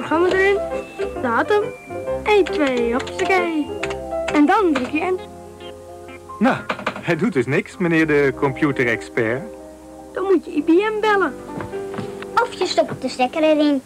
programma 0.00 0.28
erin, 0.28 0.58
datum, 1.22 1.62
1, 2.24 2.44
2, 2.44 2.92
hoppakee. 2.92 3.66
En 4.32 4.46
dan 4.46 4.72
druk 4.72 4.90
je 4.90 4.98
in. 4.98 5.20
Nou, 6.38 6.56
hij 7.00 7.16
doet 7.16 7.32
dus 7.32 7.46
niks, 7.46 7.76
meneer 7.76 8.06
de 8.06 8.32
computerexpert. 8.36 9.42
Dan 10.12 10.24
moet 10.24 10.44
je 10.44 10.50
IBM 10.50 11.00
bellen. 11.00 11.34
Of 12.34 12.52
je 12.52 12.66
stopt 12.66 13.02
de 13.02 13.08
stekker 13.08 13.42
erin. 13.42 13.82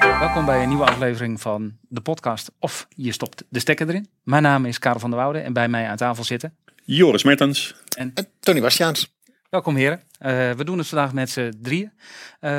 Welkom 0.00 0.44
bij 0.44 0.62
een 0.62 0.68
nieuwe 0.68 0.84
aflevering 0.84 1.40
van 1.40 1.72
de 1.88 2.00
podcast 2.00 2.50
Of 2.58 2.86
je 2.88 3.12
stopt 3.12 3.44
de 3.48 3.58
stekker 3.58 3.88
erin. 3.88 4.08
Mijn 4.22 4.42
naam 4.42 4.64
is 4.64 4.78
Karel 4.78 5.00
van 5.00 5.10
der 5.10 5.18
Woude 5.18 5.38
en 5.38 5.52
bij 5.52 5.68
mij 5.68 5.88
aan 5.88 5.96
tafel 5.96 6.24
zitten. 6.24 6.54
Joris 6.84 7.22
Mertens. 7.22 7.74
En 7.96 8.10
En 8.14 8.26
Tony 8.40 8.60
Bastiaans. 8.60 9.15
Welkom 9.56 9.76
heren. 9.76 10.00
Eh, 10.18 10.50
we 10.50 10.64
doen 10.64 10.78
het 10.78 10.86
vandaag 10.86 11.12
met 11.12 11.30
z'n 11.30 11.52
drieën. 11.62 11.92
Uh, 12.40 12.50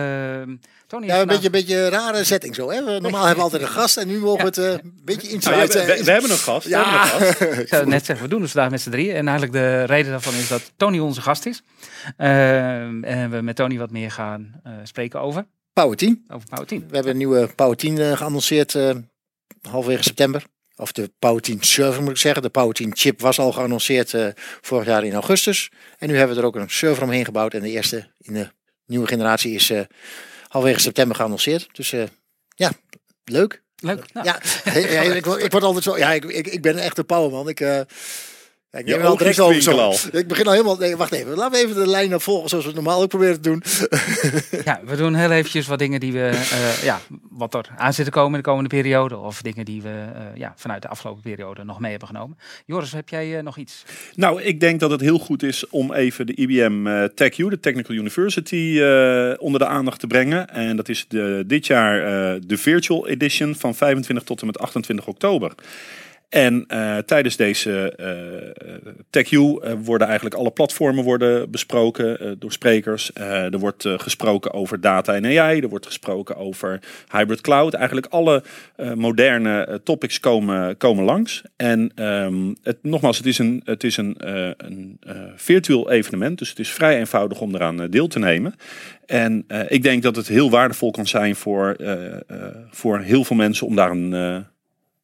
Tony 0.88 1.06
Ja, 1.06 1.14
een 1.14 1.18
vandaag- 1.18 1.26
beetje, 1.28 1.46
een 1.46 1.52
beetje 1.52 1.76
een 1.76 1.90
rare 1.90 2.24
setting 2.24 2.56
zo. 2.56 2.70
Hè? 2.72 2.84
We- 2.84 3.00
Normaal 3.00 3.20
hebben 3.26 3.36
we 3.36 3.42
altijd 3.52 3.62
een 3.62 3.68
gast 3.68 3.98
en 3.98 4.08
nu 4.08 4.20
mogen 4.20 4.40
we 4.40 4.46
het 4.46 4.58
eh, 4.58 4.72
een 4.72 5.02
beetje 5.04 5.28
inside. 5.30 5.56
Nou, 5.56 5.68
ja, 5.68 5.74
we, 5.74 5.80
eh, 5.80 5.98
we- 5.98 6.04
we 6.04 6.12
hebben 6.12 6.32
een 6.32 6.38
gast. 6.38 6.68
We 6.68 6.76
hebben 6.76 6.94
een 6.94 7.00
ja, 7.00 7.06
gast. 7.06 7.42
Ik 7.64 7.68
zou 7.68 7.88
net 7.88 8.06
zeggen, 8.06 8.26
we 8.26 8.32
doen 8.32 8.42
het 8.42 8.52
vandaag 8.52 8.72
met 8.72 8.82
z'n 8.82 8.90
drieën. 8.90 9.16
En 9.16 9.28
eigenlijk 9.28 9.52
de 9.58 9.84
reden 9.84 10.12
daarvan 10.12 10.34
is 10.34 10.48
dat 10.48 10.72
Tony 10.78 11.00
onze 11.00 11.22
gast 11.22 11.46
is. 11.46 11.64
Eh, 12.18 12.78
en 13.04 13.30
we 13.30 13.42
met 13.42 13.56
Tony 13.56 13.78
wat 13.78 13.92
meer 13.92 14.12
gaan 14.12 14.60
eh, 14.64 14.74
spreken 14.84 15.22
over, 15.22 15.46
Power 15.74 15.98
10. 15.98 16.26
over 16.28 16.48
Power 16.50 16.68
10. 16.68 16.80
We 16.90 16.94
hebben 16.96 17.12
een 17.12 17.18
nieuwe 17.18 17.48
Power 17.56 17.78
10 17.78 17.98
eh, 17.98 18.18
geannonceerd 18.18 18.76
eh, 18.76 18.90
halverwege 19.70 20.04
september. 20.04 20.44
Of 20.78 20.92
de 20.92 21.12
10 21.40 21.62
server 21.62 22.02
moet 22.02 22.12
ik 22.12 22.18
zeggen. 22.18 22.42
De 22.42 22.70
10 22.72 22.96
chip 22.98 23.22
was 23.22 23.40
al 23.40 23.52
geannonceerd 23.52 24.14
eh, 24.14 24.28
vorig 24.62 24.86
jaar 24.88 25.04
in 25.04 25.14
augustus. 25.14 25.72
En 25.98 26.08
nu 26.08 26.18
hebben 26.18 26.36
we 26.36 26.42
er 26.42 26.48
ook 26.48 26.56
een 26.56 26.70
server 26.70 27.04
omheen 27.04 27.26
gebouwd. 27.26 27.54
En 27.54 27.62
de 27.62 27.70
eerste 27.70 28.08
in 28.22 28.34
de 28.34 28.50
nieuwe 28.86 29.08
generatie 29.08 29.54
is 29.54 29.70
eh 29.70 29.82
halverwege 30.48 30.82
september 30.82 31.16
geannonceerd. 31.16 31.70
Dus 31.72 31.94
eh, 31.94 32.04
ja, 32.56 32.72
leuk. 33.24 33.62
Leuk. 33.80 34.14
Nou, 34.14 34.26
Ja, 34.26 34.40
ja, 34.74 35.02
ik, 35.02 35.26
word- 35.26 35.44
ik 35.44 35.52
word 35.52 35.64
altijd 35.64 35.84
zo. 35.84 35.98
Ja, 35.98 36.12
ik, 36.14 36.26
ik, 36.26 36.48
ik 36.48 36.62
ben 36.62 36.78
echt 36.78 36.98
een 36.98 37.06
powerman. 37.06 37.50
Ik, 37.50 37.62
ja, 38.70 38.80
ik 38.80 38.88
Je 38.88 38.94
neem 38.94 39.02
wel 39.02 39.18
direct 39.18 39.40
oogjes 39.40 39.68
over 39.68 39.82
zo. 39.82 39.90
twinkelen 39.92 40.22
Ik 40.22 40.28
begin 40.28 40.46
al 40.46 40.52
helemaal. 40.52 40.78
Nee, 40.78 40.96
wacht 40.96 41.12
even. 41.12 41.36
Laten 41.36 41.60
we 41.60 41.66
even 41.66 41.82
de 41.82 41.88
lijn 41.88 42.20
volgen 42.20 42.50
zoals 42.50 42.64
we 42.66 42.72
het 42.72 42.80
normaal 42.80 43.02
ook 43.02 43.10
proberen 43.10 43.42
te 43.42 43.50
doen. 43.50 43.64
Ja, 44.66 44.82
we 44.86 44.96
doen 44.96 45.16
heel 45.16 45.32
eventjes 45.32 45.68
wat 45.68 45.80
dingen 45.80 46.00
die 46.00 46.12
we, 46.12 46.28
eh, 46.28 46.84
ja, 46.84 47.00
wat 47.30 47.54
er 47.54 47.70
aan 47.78 47.94
zit 47.94 48.06
te 48.06 48.12
komen 48.12 48.32
in 48.32 48.38
de 48.38 48.50
komende 48.50 48.70
periode. 48.70 49.18
Of 49.18 49.42
dingen 49.42 49.66
die 49.66 49.82
we 49.82 49.90
eh, 49.90 50.22
ja, 50.36 50.54
vanuit 50.56 50.82
de 50.82 50.88
afgelopen 50.88 51.22
periode 51.22 51.64
nog 51.64 51.80
mee 51.80 51.92
hebben 51.92 52.08
genomen. 52.08 52.38
Joris, 52.66 52.92
heb 52.92 53.10
jij 53.10 53.38
eh, 53.38 53.44
nog 53.44 53.58
iets? 53.58 53.84
Nou, 54.16 54.42
ik 54.42 54.60
denk 54.60 54.80
dat 54.80 54.92
het 54.92 55.02
heel 55.02 55.20
goed 55.20 55.44
is 55.44 55.70
om 55.70 55.94
even 55.94 56.26
de 56.26 56.36
IBM 56.36 56.88
eh, 56.88 57.04
TechU, 57.04 57.50
de 57.50 57.60
Technical 57.60 57.96
University, 57.96 58.80
eh, 58.82 59.34
onder 59.38 59.60
de 59.60 59.68
aandacht 59.68 60.00
te 60.00 60.08
brengen. 60.08 60.50
En 60.50 60.76
dat 60.76 60.90
is 60.90 61.06
de, 61.08 61.44
dit 61.48 61.68
jaar 61.68 62.00
eh, 62.00 62.42
de 62.46 62.58
Virtual 62.58 63.08
Edition 63.08 63.56
van 63.56 63.76
25 63.76 64.26
tot 64.26 64.40
en 64.42 64.46
met 64.46 64.60
28 64.60 65.08
oktober. 65.08 65.52
En 66.30 66.64
eh, 66.68 66.98
tijdens 66.98 67.36
deze 67.36 67.94
eh 67.98 68.92
TechU 69.10 69.58
eh, 69.58 69.74
worden 69.84 70.08
eigenlijk 70.08 70.36
alle 70.36 70.52
platformen 70.52 71.04
worden 71.04 71.52
besproken 71.52 72.36
door 72.40 72.52
sprekers. 72.52 73.14
Er 73.14 73.60
wordt 73.60 73.86
gesproken 73.88 74.54
over 74.54 74.82
data 74.82 75.16
en 75.16 75.26
AI. 75.26 75.60
Er 75.62 75.70
wordt 75.70 75.86
gesproken 75.86 76.36
over 76.36 76.80
hybrid 77.12 77.42
cloud. 77.42 77.74
Eigenlijk 77.74 78.08
alle 78.08 78.44
moderne 78.96 79.82
topics 79.84 80.20
komen, 80.20 80.78
komen 80.78 81.04
langs. 81.04 81.42
En 81.56 81.92
ehm, 81.96 82.54
het, 82.64 82.78
nogmaals, 82.82 83.18
het 83.18 83.26
is 83.26 83.38
een, 83.38 83.62
het 83.64 83.84
is 83.84 83.98
een, 83.98 84.16
een 84.58 85.00
virtueel 85.36 85.92
evenement. 85.92 86.38
Dus 86.38 86.50
het 86.50 86.60
is 86.60 86.70
vrij 86.70 86.98
eenvoudig 86.98 87.42
om 87.42 87.56
eraan 87.56 87.88
deel 87.90 88.08
te 88.08 88.20
nemen. 88.20 88.56
En 89.06 89.46
ik 89.68 89.84
denk 89.84 90.04
dat 90.04 90.16
het 90.16 90.28
heel 90.28 90.50
waardevol 90.50 90.92
kan 90.92 91.08
zijn 91.08 91.36
voor, 91.36 91.76
voor 92.72 93.00
heel 93.00 93.24
veel 93.24 93.36
mensen 93.36 93.68
om 93.68 93.76
daar 93.76 93.92
een, 93.92 94.46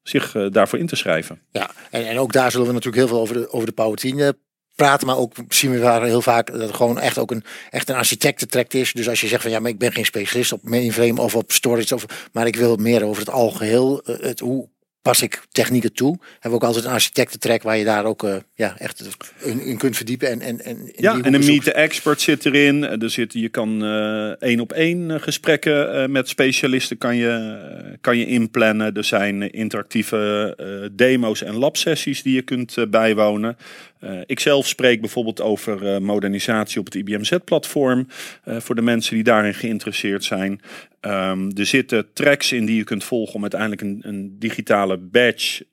zich 0.04 0.36
eh, 0.36 0.46
daarvoor 0.52 0.80
in 0.80 0.88
te 0.88 0.96
schrijven. 0.96 1.42
Ja, 1.52 1.72
en, 1.92 2.08
en 2.08 2.18
ook 2.20 2.34
daar 2.34 2.52
zullen 2.52 2.68
we 2.68 2.73
natuurlijk 2.73 2.98
heel 3.04 3.08
veel 3.08 3.20
over 3.20 3.36
de, 3.36 3.52
over 3.52 3.68
de 3.68 3.73
Power 3.73 3.98
10 3.98 4.20
eh, 4.20 4.30
praten. 4.76 5.08
Maar 5.08 5.17
ook 5.17 5.33
zien 5.50 5.72
we 5.72 5.80
daar 5.80 6.04
heel 6.04 6.22
vaak 6.22 6.52
dat 6.52 6.61
het 6.61 6.73
gewoon 6.76 7.00
echt 7.00 7.17
ook 7.17 7.32
een, 7.32 7.44
echt 7.70 7.89
een 7.89 7.95
architectentrek 7.95 8.73
is. 8.73 8.94
Dus 8.94 9.10
als 9.10 9.22
je 9.22 9.27
zegt 9.27 9.42
van 9.42 9.52
ja, 9.52 9.60
maar 9.60 9.70
ik 9.72 9.77
ben 9.77 9.92
geen 9.92 10.05
specialist 10.05 10.52
op 10.52 10.64
mainframe 10.64 11.22
of 11.22 11.36
op 11.36 11.52
storage. 11.52 11.95
Of, 11.95 12.05
maar 12.32 12.48
ik 12.48 12.55
wil 12.55 12.76
meer 12.76 13.04
over 13.04 13.20
het 13.20 13.32
algeheel. 13.32 14.02
eh, 14.04 14.20
Het, 14.20 14.39
hoe 14.39 14.70
pas 15.03 15.21
ik 15.21 15.43
technieken 15.52 15.93
toe? 15.93 16.17
Hebben 16.31 16.49
we 16.49 16.55
ook 16.55 16.64
altijd 16.64 16.86
een 16.86 16.91
architectentrek 16.91 17.64
waar 17.64 17.77
je 17.77 17.83
daar 17.83 18.05
ook 18.05 18.23
eh, 18.23 18.36
ja, 18.55 18.75
echt 18.77 19.17
in, 19.39 19.61
in 19.61 19.77
kunt 19.77 19.95
verdiepen. 19.95 20.30
En, 20.30 20.41
en, 20.41 20.59
en, 20.59 20.91
Ja, 20.95 21.14
en 21.14 21.33
een 21.33 21.43
zoekt. 21.43 21.55
Meet 21.55 21.64
the 21.64 21.73
Expert 21.73 22.21
zit 22.21 22.45
erin. 22.45 22.83
Er 22.83 23.09
zit, 23.09 23.33
je 23.33 23.49
kan 23.49 23.83
eh, 23.83 24.27
één 24.27 24.59
op 24.59 24.71
één 24.71 25.11
eh, 25.11 25.21
gesprekken 25.21 25.93
eh, 25.93 26.09
met 26.09 26.27
specialisten 26.27 26.97
kan 26.97 27.15
je, 27.15 27.30
eh, 27.30 27.97
kan 28.02 28.17
je 28.17 28.25
inplannen. 28.25 28.93
Er 28.93 29.03
zijn 29.03 29.41
eh, 29.41 29.49
interactieve 29.52 30.53
eh, 30.58 30.89
demo's 30.91 31.43
en 31.43 31.55
labsessies 31.55 32.23
die 32.23 32.35
je 32.35 32.41
kunt 32.41 32.77
eh, 32.77 32.85
bijwonen. 32.87 33.58
Eh, 34.03 34.19
ik 34.25 34.39
zelf 34.39 34.67
spreek 34.67 34.99
bijvoorbeeld 34.99 35.41
over 35.41 35.93
eh, 35.93 35.99
modernisatie 35.99 36.80
op 36.80 36.86
het 36.86 36.95
IBM 36.95 37.23
Z-platform. 37.23 38.08
eh, 38.43 38.59
voor 38.59 38.75
de 38.75 38.81
mensen 38.81 39.15
die 39.15 39.23
daarin 39.23 39.53
geïnteresseerd 39.53 40.23
zijn. 40.23 40.61
Ehm, 40.99 41.49
er 41.55 41.65
zitten 41.65 42.14
tracks 42.14 42.52
in 42.52 42.65
die 42.65 42.75
je 42.75 42.83
kunt 42.83 43.03
volgen 43.03 43.36
om 43.36 43.41
uiteindelijk 43.41 43.81
een, 43.81 43.99
een 44.02 44.36
digitale 44.39 44.97
badge. 44.97 45.65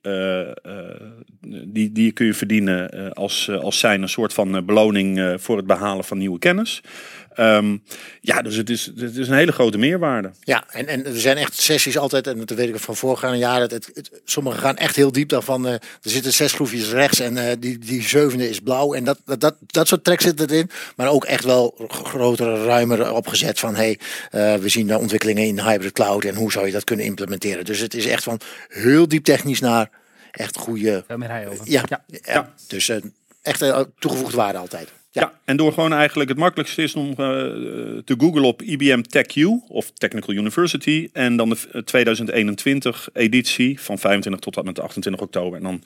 Die, 1.51 1.91
die 1.91 2.11
kun 2.11 2.25
je 2.25 2.33
verdienen 2.33 2.89
eh, 2.89 3.11
als, 3.11 3.47
eh, 3.47 3.59
als 3.59 3.79
zijn 3.79 4.01
een 4.01 4.09
soort 4.09 4.33
van 4.33 4.55
eh, 4.55 4.61
beloning 4.61 5.35
voor 5.39 5.57
het 5.57 5.67
behalen 5.67 6.03
van 6.03 6.17
nieuwe 6.17 6.39
kennis. 6.39 6.81
Ehm, 7.35 7.77
ja, 8.21 8.41
dus 8.41 8.55
het 8.55 8.69
is, 8.69 8.91
het 8.97 9.17
is 9.17 9.27
een 9.27 9.35
hele 9.35 9.51
grote 9.51 9.77
meerwaarde. 9.77 10.31
Ja, 10.43 10.63
en, 10.71 10.87
en 10.87 11.05
er 11.05 11.19
zijn 11.19 11.37
echt 11.37 11.61
sessies 11.61 11.97
altijd, 11.97 12.27
en 12.27 12.39
dat 12.45 12.57
weet 12.57 12.69
ik 12.69 12.77
van 12.77 12.95
voorgaande 12.95 13.37
jaren. 13.37 13.69
Het, 13.69 13.91
het, 13.93 14.21
sommigen 14.25 14.59
gaan 14.59 14.77
echt 14.77 14.95
heel 14.95 15.11
diep 15.11 15.29
daarvan. 15.29 15.65
er 15.65 15.81
zitten 16.01 16.33
zes 16.33 16.51
schroefjes 16.51 16.91
rechts 16.91 17.19
en 17.19 17.59
die, 17.59 17.77
die 17.77 18.01
zevende 18.01 18.49
is 18.49 18.59
blauw. 18.59 18.93
En 18.93 19.03
dat, 19.03 19.19
dat, 19.25 19.39
dat, 19.39 19.55
dat 19.65 19.87
soort 19.87 20.03
tracks 20.03 20.23
zitten 20.23 20.49
erin. 20.49 20.69
Maar 20.95 21.09
ook 21.09 21.25
echt 21.25 21.43
wel 21.43 21.75
grotere, 21.87 22.63
ruimer 22.63 23.13
opgezet 23.13 23.59
van 23.59 23.75
hey, 23.75 23.99
we 24.31 24.69
zien 24.69 24.87
de 24.87 24.99
ontwikkelingen 24.99 25.45
in 25.45 25.59
hybrid 25.59 25.91
cloud 25.91 26.23
en 26.23 26.35
hoe 26.35 26.51
zou 26.51 26.65
je 26.65 26.71
dat 26.71 26.83
kunnen 26.83 27.05
implementeren. 27.05 27.65
Dus 27.65 27.79
het 27.79 27.93
is 27.93 28.05
echt 28.05 28.23
van 28.23 28.39
heel 28.67 29.07
diep 29.07 29.23
technisch 29.23 29.59
naar 29.59 29.89
echt 30.31 30.57
goede. 30.57 31.03
Veel 31.07 31.17
meer 31.17 31.29
hij 31.29 31.47
over. 31.47 31.69
Ja, 31.69 31.83
ja. 31.87 32.03
ja. 32.23 32.53
dus 32.67 32.89
eh, 32.89 32.97
echt 33.41 33.61
eh, 33.61 33.81
toegevoegde 33.99 34.37
waarde 34.37 34.57
altijd. 34.57 34.89
Ja. 35.13 35.33
en 35.45 35.57
door 35.57 35.73
gewoon 35.73 35.93
eigenlijk 35.93 36.29
het 36.29 36.37
makkelijkste 36.37 36.81
is 36.81 36.95
om 36.95 37.09
eh, 37.09 37.15
te 38.05 38.15
googlen 38.17 38.43
op 38.43 38.61
IBM 38.61 39.01
TechU 39.01 39.61
of 39.67 39.91
Technical 39.91 40.35
University. 40.35 41.09
En 41.13 41.35
dan 41.35 41.49
de 41.49 41.57
eh, 41.71 41.81
2021 41.81 43.09
editie 43.13 43.79
van 43.81 43.97
25 43.97 44.41
tot 44.41 44.57
en 44.57 44.65
met 44.65 44.79
28 44.79 45.21
oktober. 45.21 45.57
En 45.57 45.63
dan 45.63 45.81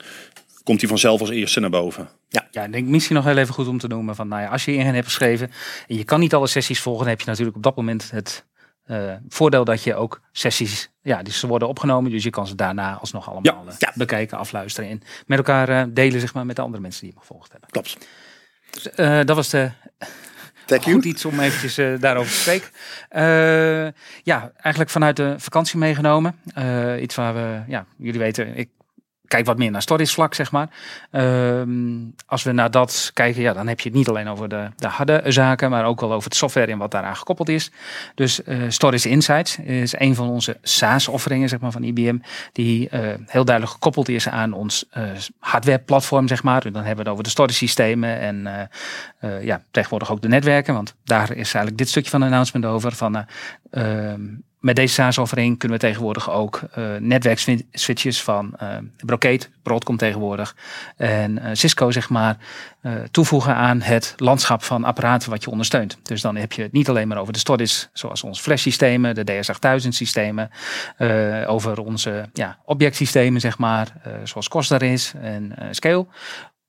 komt 0.62 0.80
hij 0.80 0.88
vanzelf 0.88 1.20
als 1.20 1.30
eerste 1.30 1.60
naar 1.60 1.70
boven. 1.70 2.08
Ja, 2.28 2.64
ik 2.64 2.72
denk 2.72 2.88
misschien 2.88 3.16
nog 3.16 3.24
heel 3.24 3.36
even 3.36 3.54
goed 3.54 3.68
om 3.68 3.78
te 3.78 3.88
noemen 3.88 4.14
van, 4.14 4.28
nou 4.28 4.42
ja, 4.42 4.48
als 4.48 4.64
je 4.64 4.74
in 4.74 4.86
hebt 4.86 5.06
geschreven 5.06 5.50
en 5.88 5.96
je 5.96 6.04
kan 6.04 6.20
niet 6.20 6.34
alle 6.34 6.46
sessies 6.46 6.80
volgen, 6.80 7.02
dan 7.02 7.10
heb 7.10 7.20
je 7.20 7.26
natuurlijk 7.26 7.56
op 7.56 7.62
dat 7.62 7.76
moment 7.76 8.10
het 8.10 8.44
eh, 8.86 9.12
voordeel 9.28 9.64
dat 9.64 9.82
je 9.82 9.94
ook 9.94 10.20
sessies, 10.32 10.90
ja, 11.02 11.22
die 11.22 11.32
ze 11.32 11.46
worden 11.46 11.68
opgenomen, 11.68 12.10
dus 12.10 12.22
je 12.22 12.30
kan 12.30 12.46
ze 12.46 12.54
daarna 12.54 12.94
alsnog 12.94 13.30
allemaal 13.30 13.64
Ja, 13.64 13.72
eh, 13.72 13.78
ja. 13.78 13.92
bekijken, 13.94 14.38
afluisteren 14.38 14.90
en 14.90 15.02
met 15.26 15.38
elkaar 15.38 15.68
eh, 15.68 15.84
delen, 15.88 16.20
zeg 16.20 16.34
maar, 16.34 16.46
met 16.46 16.56
de 16.56 16.62
andere 16.62 16.82
mensen 16.82 17.00
die 17.00 17.10
hem 17.10 17.20
gevolgd 17.20 17.52
hebben. 17.52 17.70
Klopt. 17.70 17.98
Dus, 18.70 18.82
dat 19.26 19.36
was 19.36 19.50
de, 19.50 19.70
Thank 20.66 20.82
you. 20.82 20.94
goed 20.94 21.04
iets 21.04 21.24
om 21.24 21.40
eventjes 21.40 22.00
daarover 22.00 22.32
te 22.32 22.38
spreken. 22.38 22.68
Ja, 24.22 24.52
eigenlijk 24.56 24.90
vanuit 24.90 25.16
de 25.16 25.34
vakantie 25.38 25.78
meegenomen. 25.78 26.40
Iets 27.00 27.14
waar 27.14 27.34
we, 27.34 27.62
ja, 27.68 27.86
jullie 27.96 28.20
weten, 28.20 28.56
ik 28.56 28.68
kijk 29.28 29.46
wat 29.46 29.58
meer 29.58 29.70
naar 29.70 29.82
storage 29.82 30.12
vlak, 30.12 30.34
zeg 30.34 30.50
maar. 30.50 30.68
Ehm, 31.10 31.68
als 32.26 32.42
we 32.42 32.52
naar 32.52 32.70
dat 32.70 33.10
kijken, 33.14 33.42
ja, 33.42 33.52
dan 33.52 33.66
heb 33.66 33.80
je 33.80 33.88
het 33.88 33.98
niet 33.98 34.08
alleen 34.08 34.28
over 34.28 34.48
de, 34.48 34.68
de 34.76 34.88
harde 34.88 35.22
zaken, 35.26 35.70
maar 35.70 35.84
ook 35.84 36.00
wel 36.00 36.12
over 36.12 36.24
het 36.24 36.36
software 36.36 36.72
en 36.72 36.78
wat 36.78 36.90
daaraan 36.90 37.16
gekoppeld 37.16 37.48
is. 37.48 37.70
Dus 38.14 38.42
eh, 38.42 38.58
Storage 38.68 39.08
Insights 39.08 39.58
is 39.58 39.98
een 39.98 40.14
van 40.14 40.28
onze 40.28 40.56
SaaS-offeringen, 40.62 41.48
zeg 41.48 41.60
maar, 41.60 41.72
van 41.72 41.82
IBM, 41.82 42.18
die 42.52 42.88
eh, 42.88 43.00
heel 43.26 43.44
duidelijk 43.44 43.74
gekoppeld 43.74 44.08
is 44.08 44.28
aan 44.28 44.52
ons 44.52 44.84
eh 44.90 45.04
hardware-platform, 45.38 46.28
zeg 46.28 46.42
maar. 46.42 46.64
En 46.64 46.72
dan 46.72 46.84
hebben 46.84 46.96
we 46.96 47.02
het 47.02 47.10
over 47.10 47.24
de 47.24 47.30
storage 47.30 47.56
systemen 47.56 48.20
en 48.20 48.68
ja, 49.42 49.62
tegenwoordig 49.70 50.10
ook 50.10 50.22
de 50.22 50.28
netwerken, 50.28 50.74
want 50.74 50.94
daar 51.04 51.30
is 51.30 51.36
eigenlijk 51.36 51.76
dit 51.76 51.88
stukje 51.88 52.10
van 52.10 52.20
de 52.20 52.26
announcement 52.26 52.64
over. 52.64 52.92
Van, 52.92 53.16
eh, 53.16 54.10
ehm, 54.10 54.20
met 54.66 54.76
deze 54.76 54.94
SaaS-offering 54.94 55.58
kunnen 55.58 55.78
we 55.78 55.84
tegenwoordig 55.86 56.30
ook 56.30 56.60
eh 56.72 56.84
netwerkswitches 56.98 58.22
van 58.22 58.54
eh 58.58 58.68
Brocade, 59.04 59.40
Broadcom 59.62 59.96
tegenwoordig, 59.96 60.56
en 60.96 61.38
eh, 61.38 61.50
Cisco 61.52 61.90
zeg 61.90 62.08
maar, 62.08 62.36
toevoegen 63.10 63.54
aan 63.54 63.80
het 63.80 64.14
landschap 64.16 64.62
van 64.62 64.84
apparaten 64.84 65.30
wat 65.30 65.44
je 65.44 65.50
ondersteunt. 65.50 65.98
Dus 66.02 66.20
dan 66.20 66.36
heb 66.36 66.52
je 66.52 66.62
het 66.62 66.72
niet 66.72 66.88
alleen 66.88 67.08
maar 67.08 67.18
over 67.18 67.32
de 67.32 67.38
storage, 67.38 67.86
zoals 67.92 68.22
onze 68.22 68.42
flash-systemen, 68.42 69.14
de 69.14 69.24
DS8000-systemen, 69.24 70.50
eh, 70.96 71.44
over 71.46 71.80
onze 71.80 72.28
ja, 72.32 72.58
objectsystemen 72.64 73.40
zeg 73.40 73.58
maar, 73.58 73.92
zoals 74.24 74.48
Costa 74.48 74.78
is 74.78 75.12
en 75.20 75.54
Scale. 75.70 76.06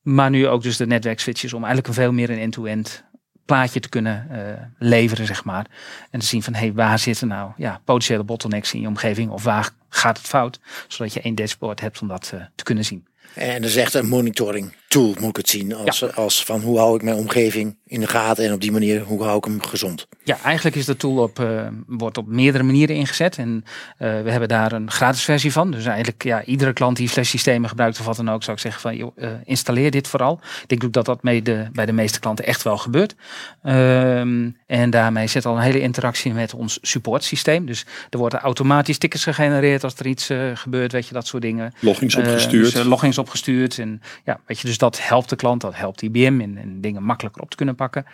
Maar 0.01 0.29
nu 0.29 0.47
ook 0.47 0.63
dus 0.63 0.77
de 0.77 0.87
netwerkswitches 0.87 1.53
om 1.53 1.63
eigenlijk 1.63 1.93
veel 1.93 2.11
meer 2.11 2.29
een 2.29 2.39
end-to-end 2.39 3.03
plaatje 3.47 3.79
te 3.79 3.89
kunnen 3.89 4.27
eh, 4.31 4.63
leveren, 4.77 5.25
zeg 5.25 5.43
maar. 5.43 5.65
En 6.09 6.19
te 6.19 6.25
zien 6.25 6.43
van, 6.43 6.53
hé, 6.53 6.59
hey, 6.59 6.73
waar 6.73 6.99
zitten 6.99 7.27
nou 7.27 7.51
ja, 7.57 7.81
potentiële 7.85 8.23
bottlenecks 8.23 8.73
in 8.73 8.81
je 8.81 8.87
omgeving? 8.87 9.31
Of 9.31 9.43
waar 9.43 9.69
gaat 9.89 10.17
het 10.17 10.27
fout? 10.27 10.59
Zodat 10.87 11.13
je 11.13 11.21
één 11.21 11.35
dashboard 11.35 11.79
hebt 11.81 12.01
om 12.01 12.07
dat 12.07 12.31
eh, 12.33 12.41
te 12.55 12.63
kunnen 12.63 12.85
zien. 12.85 13.05
En 13.33 13.61
dat 13.61 13.69
is 13.69 13.75
echt 13.75 13.93
een 13.93 14.07
monitoring 14.07 14.73
tool, 14.87 15.15
moet 15.19 15.29
ik 15.29 15.35
het 15.35 15.49
zien. 15.49 15.75
Als, 15.75 16.15
als 16.15 16.43
van 16.43 16.61
hoe 16.61 16.77
hou 16.77 16.95
ik 16.95 17.01
mijn 17.01 17.15
omgeving 17.15 17.77
in 17.85 17.99
de 17.99 18.07
gaten 18.07 18.45
en 18.45 18.53
op 18.53 18.61
die 18.61 18.71
manier 18.71 19.01
hoe 19.01 19.23
hou 19.23 19.37
ik 19.37 19.43
hem 19.43 19.63
gezond. 19.63 20.07
Ja, 20.23 20.37
eigenlijk 20.43 20.75
is 20.75 20.85
de 20.85 20.97
tool 20.97 21.17
op, 21.17 21.39
uh, 21.39 21.67
wordt 21.87 22.17
op 22.17 22.27
meerdere 22.27 22.63
manieren 22.63 22.95
ingezet. 22.95 23.37
En 23.37 23.63
uh, 23.65 24.21
we 24.21 24.31
hebben 24.31 24.47
daar 24.47 24.71
een 24.71 24.91
gratis 24.91 25.23
versie 25.23 25.51
van. 25.51 25.71
Dus 25.71 25.85
eigenlijk 25.85 26.23
ja, 26.23 26.43
iedere 26.43 26.73
klant 26.73 26.97
die 26.97 27.09
flash 27.09 27.29
systemen 27.29 27.69
gebruikt 27.69 27.99
of 27.99 28.05
wat 28.05 28.15
dan 28.15 28.29
ook, 28.29 28.43
zou 28.43 28.55
ik 28.55 28.61
zeggen 28.61 28.81
van 28.81 28.95
joh, 28.95 29.17
uh, 29.17 29.29
installeer 29.43 29.91
dit 29.91 30.07
vooral. 30.07 30.39
Ik 30.61 30.67
denk 30.67 30.83
ook 30.83 30.93
dat 30.93 31.05
dat 31.05 31.23
mee 31.23 31.41
de, 31.41 31.67
bij 31.71 31.85
de 31.85 31.91
meeste 31.91 32.19
klanten 32.19 32.45
echt 32.45 32.63
wel 32.63 32.77
gebeurt. 32.77 33.15
Ehm, 33.63 34.49
en 34.65 34.89
daarmee 34.89 35.27
zit 35.27 35.45
al 35.45 35.55
een 35.55 35.61
hele 35.61 35.79
interactie 35.81 36.33
met 36.33 36.53
ons 36.53 36.79
support 36.81 37.23
systeem. 37.23 37.65
Dus 37.65 37.85
er 38.09 38.17
worden 38.17 38.39
automatisch 38.39 38.97
tickets 38.97 39.23
gegenereerd 39.23 39.83
als 39.83 39.95
er 39.95 40.07
iets 40.07 40.29
gebeurt, 40.53 40.91
weet 40.91 41.07
je, 41.07 41.13
dat 41.13 41.27
soort 41.27 41.41
dingen. 41.41 41.73
Logins 41.79 42.15
opgestuurd. 42.15 42.73
Dus, 42.73 42.83
logins 42.83 43.17
opgestuurd. 43.17 43.79
En 43.79 44.01
ja, 44.23 44.39
weet 44.45 44.59
je, 44.59 44.67
dus 44.67 44.76
dat 44.77 45.07
helpt 45.07 45.29
de 45.29 45.35
klant, 45.35 45.61
dat 45.61 45.75
helpt 45.75 46.01
IBM 46.01 46.39
in, 46.39 46.57
in 46.57 46.81
dingen 46.81 47.03
makkelijker 47.03 47.41
op 47.41 47.49
te 47.49 47.55
kunnen 47.55 47.75
pakken. 47.75 48.05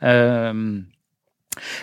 Um, 0.00 0.88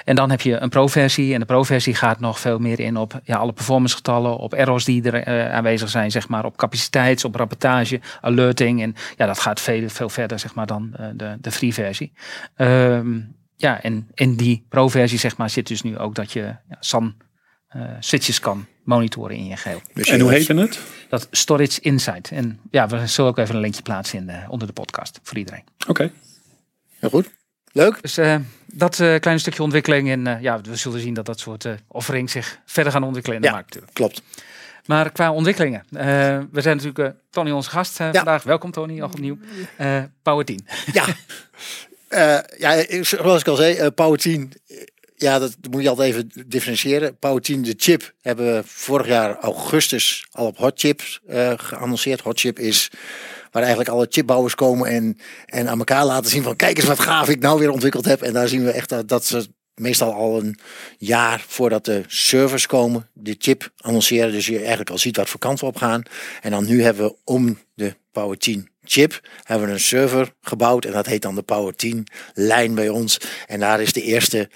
en 0.06 0.16
dan 0.16 0.30
heb 0.30 0.42
je 0.42 0.58
een 0.58 0.70
pro-versie. 0.70 1.34
En 1.34 1.40
de 1.40 1.46
pro-versie 1.46 1.96
gaat 1.96 2.20
nog 2.20 2.40
veel 2.40 2.60
meer 2.60 2.80
in 2.80 2.98
op 2.98 3.20
ja, 3.24 3.38
alle 3.38 3.54
performancegetallen, 3.54 4.38
op 4.38 4.54
errors 4.54 4.86
die 4.86 5.12
er 5.12 5.28
uh, 5.28 5.54
aanwezig 5.54 5.90
zijn, 5.90 6.12
zeg 6.12 6.28
maar, 6.28 6.46
op 6.46 6.58
capaciteits, 6.58 7.26
op 7.26 7.36
rapportage, 7.36 8.00
alerting. 8.22 8.82
En 8.82 8.96
ja, 9.16 9.26
dat 9.26 9.40
gaat 9.40 9.62
veel, 9.62 9.90
veel 9.90 10.10
verder, 10.10 10.40
zeg 10.40 10.56
maar, 10.56 10.68
dan 10.68 10.94
uh, 11.00 11.08
de, 11.14 11.38
de 11.42 11.52
free-versie. 11.52 12.14
Um, 12.58 13.36
ja, 13.56 13.82
en 13.82 14.08
in 14.14 14.36
die 14.36 14.66
pro-versie, 14.70 15.20
zeg 15.20 15.38
maar, 15.38 15.50
zit 15.50 15.68
dus 15.68 15.82
nu 15.82 15.98
ook 15.98 16.16
dat 16.16 16.32
je 16.32 16.42
ja, 16.42 16.78
SAN 16.80 17.16
switches 18.00 18.40
kan 18.40 18.66
monitoren 18.84 19.36
in 19.36 19.46
je 19.46 19.58
geheel. 19.58 19.82
Dus 19.94 20.10
en 20.10 20.20
hoe 20.20 20.32
heet 20.32 20.48
het? 20.48 20.80
Dat 21.10 21.28
Storage 21.32 21.82
Insight. 21.82 22.32
En 22.32 22.60
ja, 22.72 22.88
we 22.88 23.08
zullen 23.08 23.32
ook 23.32 23.38
even 23.38 23.56
een 23.56 23.62
linkje 23.62 23.82
plaatsen 23.82 24.20
in 24.20 24.26
de, 24.26 24.40
onder 24.48 24.68
de 24.68 24.74
podcast 24.74 25.20
voor 25.24 25.38
iedereen. 25.38 25.64
Oké. 25.80 25.90
Okay. 25.90 26.12
Heel 27.00 27.10
goed. 27.10 27.30
Leuk. 27.72 28.02
Dus 28.02 28.18
uh, 28.18 28.36
dat 28.66 29.00
uh, 29.00 29.20
kleine 29.20 29.42
stukje 29.42 29.64
ontwikkeling. 29.64 30.10
En 30.10 30.28
uh, 30.28 30.42
ja, 30.42 30.62
we 30.62 30.76
zullen 30.76 31.00
zien 31.00 31.14
dat 31.14 31.26
dat 31.26 31.40
soort 31.40 31.66
uh, 31.66 31.74
offering 31.88 32.30
zich 32.30 32.60
verder 32.66 32.92
gaan 32.92 33.04
ontwikkelen 33.04 33.36
in 33.36 33.42
de 33.42 33.48
ja, 33.48 33.54
markt. 33.54 33.68
Natuurlijk. 33.68 33.94
Klopt. 33.94 34.22
Maar 34.86 35.12
qua 35.12 35.32
ontwikkelingen. 35.32 35.84
we 36.52 36.62
zijn 36.62 36.78
natuurlijk 36.78 37.16
Tony 37.30 37.52
onze 37.52 37.70
gast 37.70 37.98
ja. 37.98 38.12
vandaag. 38.12 38.44
Welkom 38.44 38.72
Tony, 38.72 39.00
nog 39.00 39.12
opnieuw. 39.12 39.38
Power 40.22 40.46
10. 40.46 40.68
Ja. 40.94 41.06
ja, 42.58 43.04
zoals 43.04 43.42
ik 43.42 43.48
al 43.48 43.56
zei, 43.56 43.90
Power 43.90 44.18
10 44.18 44.54
ja, 45.20 45.40
dat 45.40 45.58
moet 45.70 45.82
je 45.82 45.90
altijd 45.90 46.14
even 46.14 46.32
differentiëren. 46.48 47.18
Power 47.18 47.42
10, 47.42 47.62
de 47.62 47.74
chip, 47.78 48.14
hebben 48.22 48.54
we 48.54 48.62
vorig 48.66 49.08
jaar 49.08 49.38
augustus 49.40 50.28
al 50.32 50.46
op 50.46 50.58
Hot 50.58 50.80
Chips 50.80 51.20
uh, 51.30 51.54
geannonceerd. 51.56 52.22
Hot 52.22 52.40
Chip 52.40 52.60
is 52.60 52.92
waar 53.52 53.62
eigenlijk 53.62 53.90
alle 53.90 54.08
chipbouwers 54.10 54.56
komen 54.56 54.90
en, 54.90 55.18
en 55.46 55.70
aan 55.70 55.78
elkaar 55.78 56.06
laten 56.06 56.30
zien 56.32 56.44
van 56.44 56.56
kijk 56.56 56.78
eens 56.78 56.88
wat 56.88 57.00
gaaf 57.00 57.30
ik 57.30 57.40
nou 57.40 57.60
weer 57.60 57.72
ontwikkeld 57.72 58.06
heb. 58.06 58.22
En 58.22 58.34
daar 58.34 58.48
zien 58.48 58.64
we 58.64 58.72
echt 58.72 58.90
dat, 58.90 59.08
dat 59.08 59.26
ze 59.26 59.48
meestal 59.74 60.14
al 60.14 60.40
een 60.40 60.60
jaar 60.98 61.44
voordat 61.48 61.86
de 61.86 62.04
servers 62.08 62.66
komen, 62.66 63.10
de 63.14 63.36
chip 63.38 63.72
annonceren. 63.78 64.32
Dus 64.32 64.46
je 64.46 64.58
eigenlijk 64.60 64.90
al 64.90 64.98
ziet 64.98 65.18
wat 65.18 65.30
voor 65.30 65.40
kant 65.40 65.60
we 65.60 65.66
op 65.66 65.78
gaan. 65.78 66.04
En 66.42 66.52
dan 66.52 66.66
nu 66.66 66.84
hebben 66.84 67.06
we 67.06 67.16
om 67.24 67.58
de 67.74 67.96
Power 68.12 68.38
10 68.38 68.70
chip 68.84 69.22
hebben 69.44 69.68
we 69.68 69.74
een 69.74 69.80
server 69.80 70.34
gebouwd 70.42 70.86
en 70.86 70.92
dat 70.92 71.06
heet 71.06 71.22
dan 71.22 71.36
de 71.36 71.42
Power 71.42 71.76
10 71.76 72.08
lijn 72.34 72.76
bij 72.76 72.90
ons. 72.90 73.20
En 73.48 73.60
daar 73.60 73.82
is 73.82 73.94
de 73.94 74.02
eerste 74.02 74.50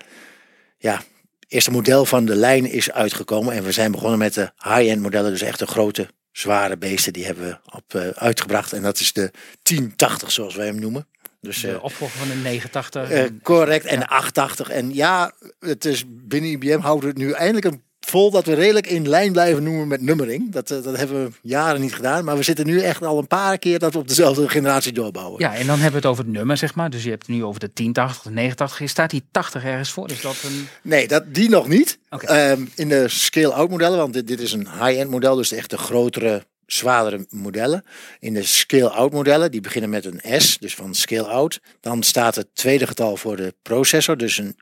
ja, 0.82 1.02
eerste 1.48 1.72
model 1.72 2.06
van 2.06 2.26
de 2.26 2.36
lijn 2.36 2.66
is 2.66 2.92
uitgekomen. 2.92 3.54
En 3.54 3.64
we 3.64 3.72
zijn 3.72 3.92
begonnen 3.92 4.20
met 4.20 4.34
de 4.34 4.52
high-end 4.64 5.02
modellen. 5.02 5.32
Dus 5.32 5.42
echt 5.42 5.60
de 5.60 5.68
grote, 5.68 6.08
zware 6.32 6.78
beesten. 6.78 7.14
Die 7.14 7.26
hebben 7.26 7.46
we 7.46 7.76
op, 7.76 7.94
uh, 7.94 8.08
uitgebracht. 8.08 8.74
En 8.74 8.82
dat 8.82 9.00
is 9.00 9.14
de 9.14 9.32
1080 9.64 10.32
zoals 10.32 10.56
wij 10.56 10.66
hem 10.66 10.80
noemen. 10.80 11.08
Dus, 11.42 11.62
de 11.62 11.72
uh, 11.72 11.84
opvolger 11.84 12.18
van 12.18 12.28
de 12.28 12.36
89. 12.36 13.12
Uh, 13.12 13.24
correct. 13.44 13.86
En 13.86 14.00
de 14.00 14.08
880. 14.08 14.70
En 14.70 14.94
ja, 14.94 15.32
het 15.60 15.86
is 15.86 16.04
binnen 16.08 16.50
IBM 16.50 16.80
houden 16.80 17.04
we 17.04 17.20
het 17.20 17.28
nu 17.28 17.32
eindelijk 17.32 17.66
een 17.66 17.84
vol 18.06 18.32
dat 18.32 18.46
we 18.46 18.54
redelijk 18.54 18.88
in 18.88 19.08
lijn 19.08 19.32
blijven 19.32 19.64
noemen 19.64 19.88
met 19.88 20.02
nummering. 20.02 20.52
Dat, 20.52 20.68
dat 20.68 20.98
hebben 20.98 21.24
we 21.24 21.32
jaren 21.42 21.82
niet 21.82 21.94
gedaan. 21.94 22.24
Maar 22.24 22.38
we 22.38 22.44
zitten 22.44 22.66
nu 22.66 22.82
echt 22.82 23.04
al 23.04 23.18
een 23.18 23.28
paar 23.28 23.58
keer 23.58 23.80
dat 23.80 23.94
we 23.94 24.00
op 24.00 24.08
dezelfde 24.08 24.50
generatie 24.50 24.94
doorbouwen. 24.94 25.40
Ja, 25.40 25.56
en 25.56 25.66
dan 25.66 25.80
hebben 25.80 25.92
we 25.92 25.98
het 25.98 26.06
over 26.06 26.24
het 26.24 26.34
nummer, 26.34 26.58
zeg 26.58 26.76
maar. 26.76 26.90
Dus 26.90 27.04
je 27.04 27.10
hebt 27.10 27.28
het 27.28 27.36
nu 27.36 27.44
over 27.44 27.60
de 27.60 27.72
1080, 27.74 28.24
de 28.24 28.30
89. 28.30 28.90
Staat 28.90 29.10
die 29.10 29.24
80 29.32 29.64
ergens 29.64 29.92
voor? 29.92 30.10
Is 30.10 30.22
dat 30.22 30.36
een... 30.44 30.68
Nee, 30.84 31.08
dat, 31.08 31.34
die 31.34 31.50
nog 31.50 31.68
niet. 31.68 32.00
Okay. 32.10 32.52
Um, 32.52 32.72
in 32.76 32.90
de 32.90 33.08
scale-out 33.08 33.70
modellen, 33.70 33.98
want 33.98 34.14
dit, 34.14 34.28
dit 34.28 34.40
is 34.40 34.52
een 34.52 34.68
high-end 34.68 35.10
model. 35.10 35.36
Dus 35.36 35.52
echt 35.52 35.70
de 35.70 35.78
grotere 35.78 36.46
zwaardere 36.66 37.26
modellen. 37.30 37.84
In 38.20 38.34
de 38.34 38.44
scale-out 38.44 39.12
modellen, 39.12 39.52
die 39.52 39.62
beginnen 39.62 39.90
met 39.90 40.06
een 40.06 40.42
S, 40.42 40.58
dus 40.58 40.76
van 40.76 40.96
scale-out. 40.96 41.60
Dan 41.80 42.04
staat 42.04 42.36
het 42.36 42.48
tweede 42.54 42.88
getal 42.88 43.18
voor 43.18 43.36
de 43.36 43.56
processor, 43.62 44.18
dus 44.18 44.38
een, 44.38 44.58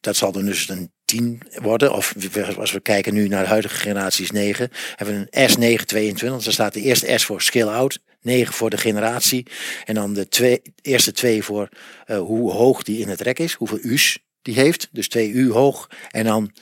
dat 0.00 0.16
zal 0.16 0.32
dan 0.32 0.44
dus 0.44 0.68
een 0.68 0.92
10 1.04 1.42
worden. 1.54 1.92
Of 1.92 2.14
als 2.56 2.72
we 2.72 2.80
kijken 2.80 3.14
nu 3.14 3.28
naar 3.28 3.42
de 3.42 3.48
huidige 3.48 3.74
generaties 3.74 4.30
9, 4.30 4.70
hebben 4.94 5.18
we 5.18 5.26
een 5.30 5.50
S922. 5.50 6.14
Dus 6.14 6.44
dan 6.44 6.52
staat 6.52 6.74
de 6.74 6.80
eerste 6.80 7.18
S 7.18 7.24
voor 7.24 7.42
scale-out, 7.42 7.98
9 8.20 8.54
voor 8.54 8.70
de 8.70 8.76
generatie. 8.76 9.46
En 9.84 9.94
dan 9.94 10.12
de 10.12 10.28
twee, 10.28 10.62
eerste 10.82 11.12
twee 11.12 11.42
voor 11.42 11.68
uh, 12.06 12.18
hoe 12.18 12.52
hoog 12.52 12.82
die 12.82 13.00
in 13.00 13.08
het 13.08 13.20
rek 13.20 13.38
is, 13.38 13.52
hoeveel 13.52 13.78
U's 13.82 14.18
die 14.42 14.54
heeft. 14.54 14.88
Dus 14.92 15.08
2 15.08 15.30
U 15.30 15.50
hoog. 15.50 15.90
En 16.10 16.24
dan 16.24 16.52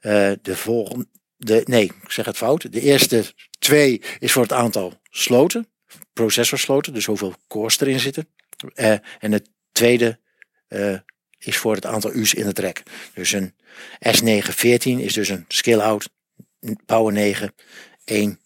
uh, 0.00 0.32
de 0.42 0.56
volgende, 0.56 1.06
de, 1.36 1.62
nee, 1.64 1.84
ik 1.84 2.10
zeg 2.10 2.24
het 2.24 2.36
fout. 2.36 2.72
De 2.72 2.80
eerste 2.80 3.24
twee 3.58 4.02
is 4.18 4.32
voor 4.32 4.42
het 4.42 4.52
aantal 4.52 5.00
sloten, 5.10 5.68
processorsloten, 6.12 6.94
dus 6.94 7.06
hoeveel 7.06 7.34
cores 7.48 7.80
erin 7.80 8.00
zitten. 8.00 8.28
Uh, 8.74 8.90
en 9.18 9.30
de 9.30 9.42
tweede 9.72 10.18
is 11.40 11.56
voor 11.56 11.74
het 11.74 11.86
aantal 11.86 12.14
U's 12.14 12.34
in 12.34 12.46
het 12.46 12.58
rek. 12.58 12.82
Dus 13.14 13.32
een 13.32 13.54
S914 14.08 14.80
is 14.82 15.12
dus 15.12 15.28
een 15.28 15.44
scale-out 15.48 16.08
Power 16.86 17.12
9, 17.12 17.54
1 18.04 18.40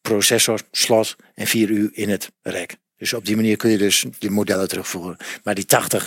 processor, 0.00 0.60
slot 0.70 1.16
en 1.34 1.46
4 1.46 1.70
U 1.70 1.90
in 1.92 2.08
het 2.08 2.30
rek. 2.42 2.76
Dus 2.96 3.12
op 3.12 3.26
die 3.26 3.36
manier 3.36 3.56
kun 3.56 3.70
je 3.70 3.78
dus 3.78 4.04
die 4.18 4.30
modellen 4.30 4.68
terugvoeren. 4.68 5.16
Maar 5.44 5.54
die 5.54 5.64
80 5.64 6.06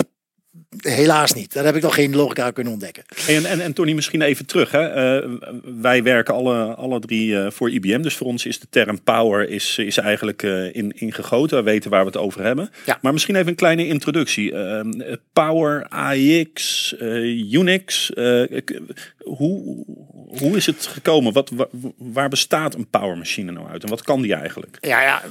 Helaas 0.77 1.33
niet. 1.33 1.53
Daar 1.53 1.65
heb 1.65 1.75
ik 1.75 1.81
nog 1.81 1.95
geen 1.95 2.15
logica 2.15 2.51
kunnen 2.51 2.73
ontdekken. 2.73 3.03
En, 3.27 3.45
en, 3.45 3.59
en 3.59 3.73
Tony, 3.73 3.94
misschien 3.94 4.21
even 4.21 4.45
terug. 4.45 4.71
Hè. 4.71 5.17
Uh, 5.23 5.29
wij 5.81 6.03
werken 6.03 6.33
alle, 6.33 6.75
alle 6.75 7.00
drie 7.00 7.29
uh, 7.29 7.50
voor 7.50 7.72
IBM. 7.72 8.01
Dus 8.01 8.15
voor 8.15 8.27
ons 8.27 8.45
is 8.45 8.60
de 8.60 8.67
term 8.69 9.03
power 9.03 9.50
is, 9.50 9.77
is 9.77 9.98
eigenlijk 9.98 10.43
uh, 10.43 10.75
in, 10.75 10.91
ingegoten. 10.91 11.57
We 11.57 11.63
weten 11.63 11.89
waar 11.89 12.00
we 12.00 12.05
het 12.05 12.17
over 12.17 12.43
hebben. 12.43 12.69
Ja. 12.86 12.98
Maar 13.01 13.13
misschien 13.13 13.36
even 13.36 13.48
een 13.48 13.55
kleine 13.55 13.88
introductie. 13.88 14.53
power, 15.33 15.88
AIX, 15.88 16.93
Unix. 17.51 18.12
hoe, 19.17 19.86
hoe 20.38 20.55
is 20.55 20.65
het 20.65 20.86
gekomen? 20.86 21.33
Wat, 21.33 21.50
waar, 21.50 21.67
waar 21.98 22.29
bestaat 22.29 22.75
een 22.75 22.89
power 22.89 23.17
machine 23.17 23.51
nou 23.51 23.67
uit? 23.67 23.83
En 23.83 23.89
wat 23.89 24.03
kan 24.03 24.22
die 24.22 24.33
eigenlijk? 24.33 24.77
Ja, 24.81 25.01
ja 25.01 25.22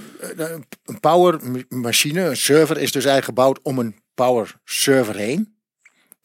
een 0.84 1.00
power 1.00 1.40
machine, 1.68 2.20
een 2.20 2.36
server, 2.36 2.78
is 2.78 2.92
dus 2.92 3.04
eigenlijk 3.04 3.24
gebouwd 3.24 3.60
om 3.62 3.78
een 3.78 3.94
power 4.14 4.60
server 4.64 5.16
heen. 5.16 5.56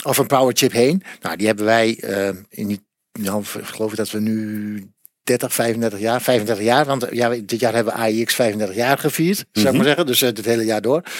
Of 0.03 0.17
een 0.17 0.27
power 0.27 0.55
chip 0.57 0.71
heen. 0.71 1.03
Nou, 1.21 1.35
die 1.37 1.47
hebben 1.47 1.65
wij 1.65 2.03
uh, 2.03 2.27
in 2.49 2.67
die, 2.67 2.87
nou, 3.11 3.43
geloof 3.43 3.91
ik 3.91 3.97
dat 3.97 4.11
we 4.11 4.19
nu 4.19 4.91
30, 5.23 5.53
35 5.53 5.99
jaar, 5.99 6.21
35 6.21 6.65
jaar. 6.65 6.85
Want 6.85 7.07
ja, 7.11 7.29
dit 7.29 7.59
jaar 7.59 7.73
hebben 7.73 7.93
we 7.93 7.99
AIX 7.99 8.35
35 8.35 8.75
jaar 8.75 8.97
gevierd, 8.97 9.37
zou 9.37 9.47
ik 9.51 9.63
Mhm. 9.65 9.75
maar 9.75 9.85
zeggen. 9.85 10.05
Dus 10.05 10.21
uh, 10.21 10.29
het 10.29 10.45
hele 10.45 10.65
jaar 10.65 10.81
door. 10.81 11.01
Uh, 11.05 11.13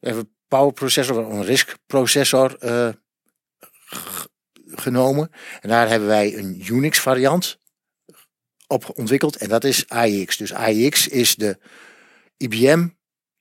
hebben 0.00 0.22
we 0.22 0.26
power 0.48 0.72
processor, 0.72 1.30
een 1.30 1.44
RISC 1.44 1.74
processor 1.86 2.56
uh, 2.64 2.88
genomen. 4.66 5.30
En 5.60 5.68
daar 5.68 5.88
hebben 5.88 6.08
wij 6.08 6.36
een 6.36 6.62
Unix 6.70 7.00
variant 7.00 7.58
op 8.66 8.98
ontwikkeld. 8.98 9.36
En 9.36 9.48
dat 9.48 9.64
is 9.64 9.88
AIX. 9.88 10.36
Dus 10.36 10.52
AIX 10.52 11.08
is 11.08 11.34
de 11.34 11.58
IBM 12.36 12.86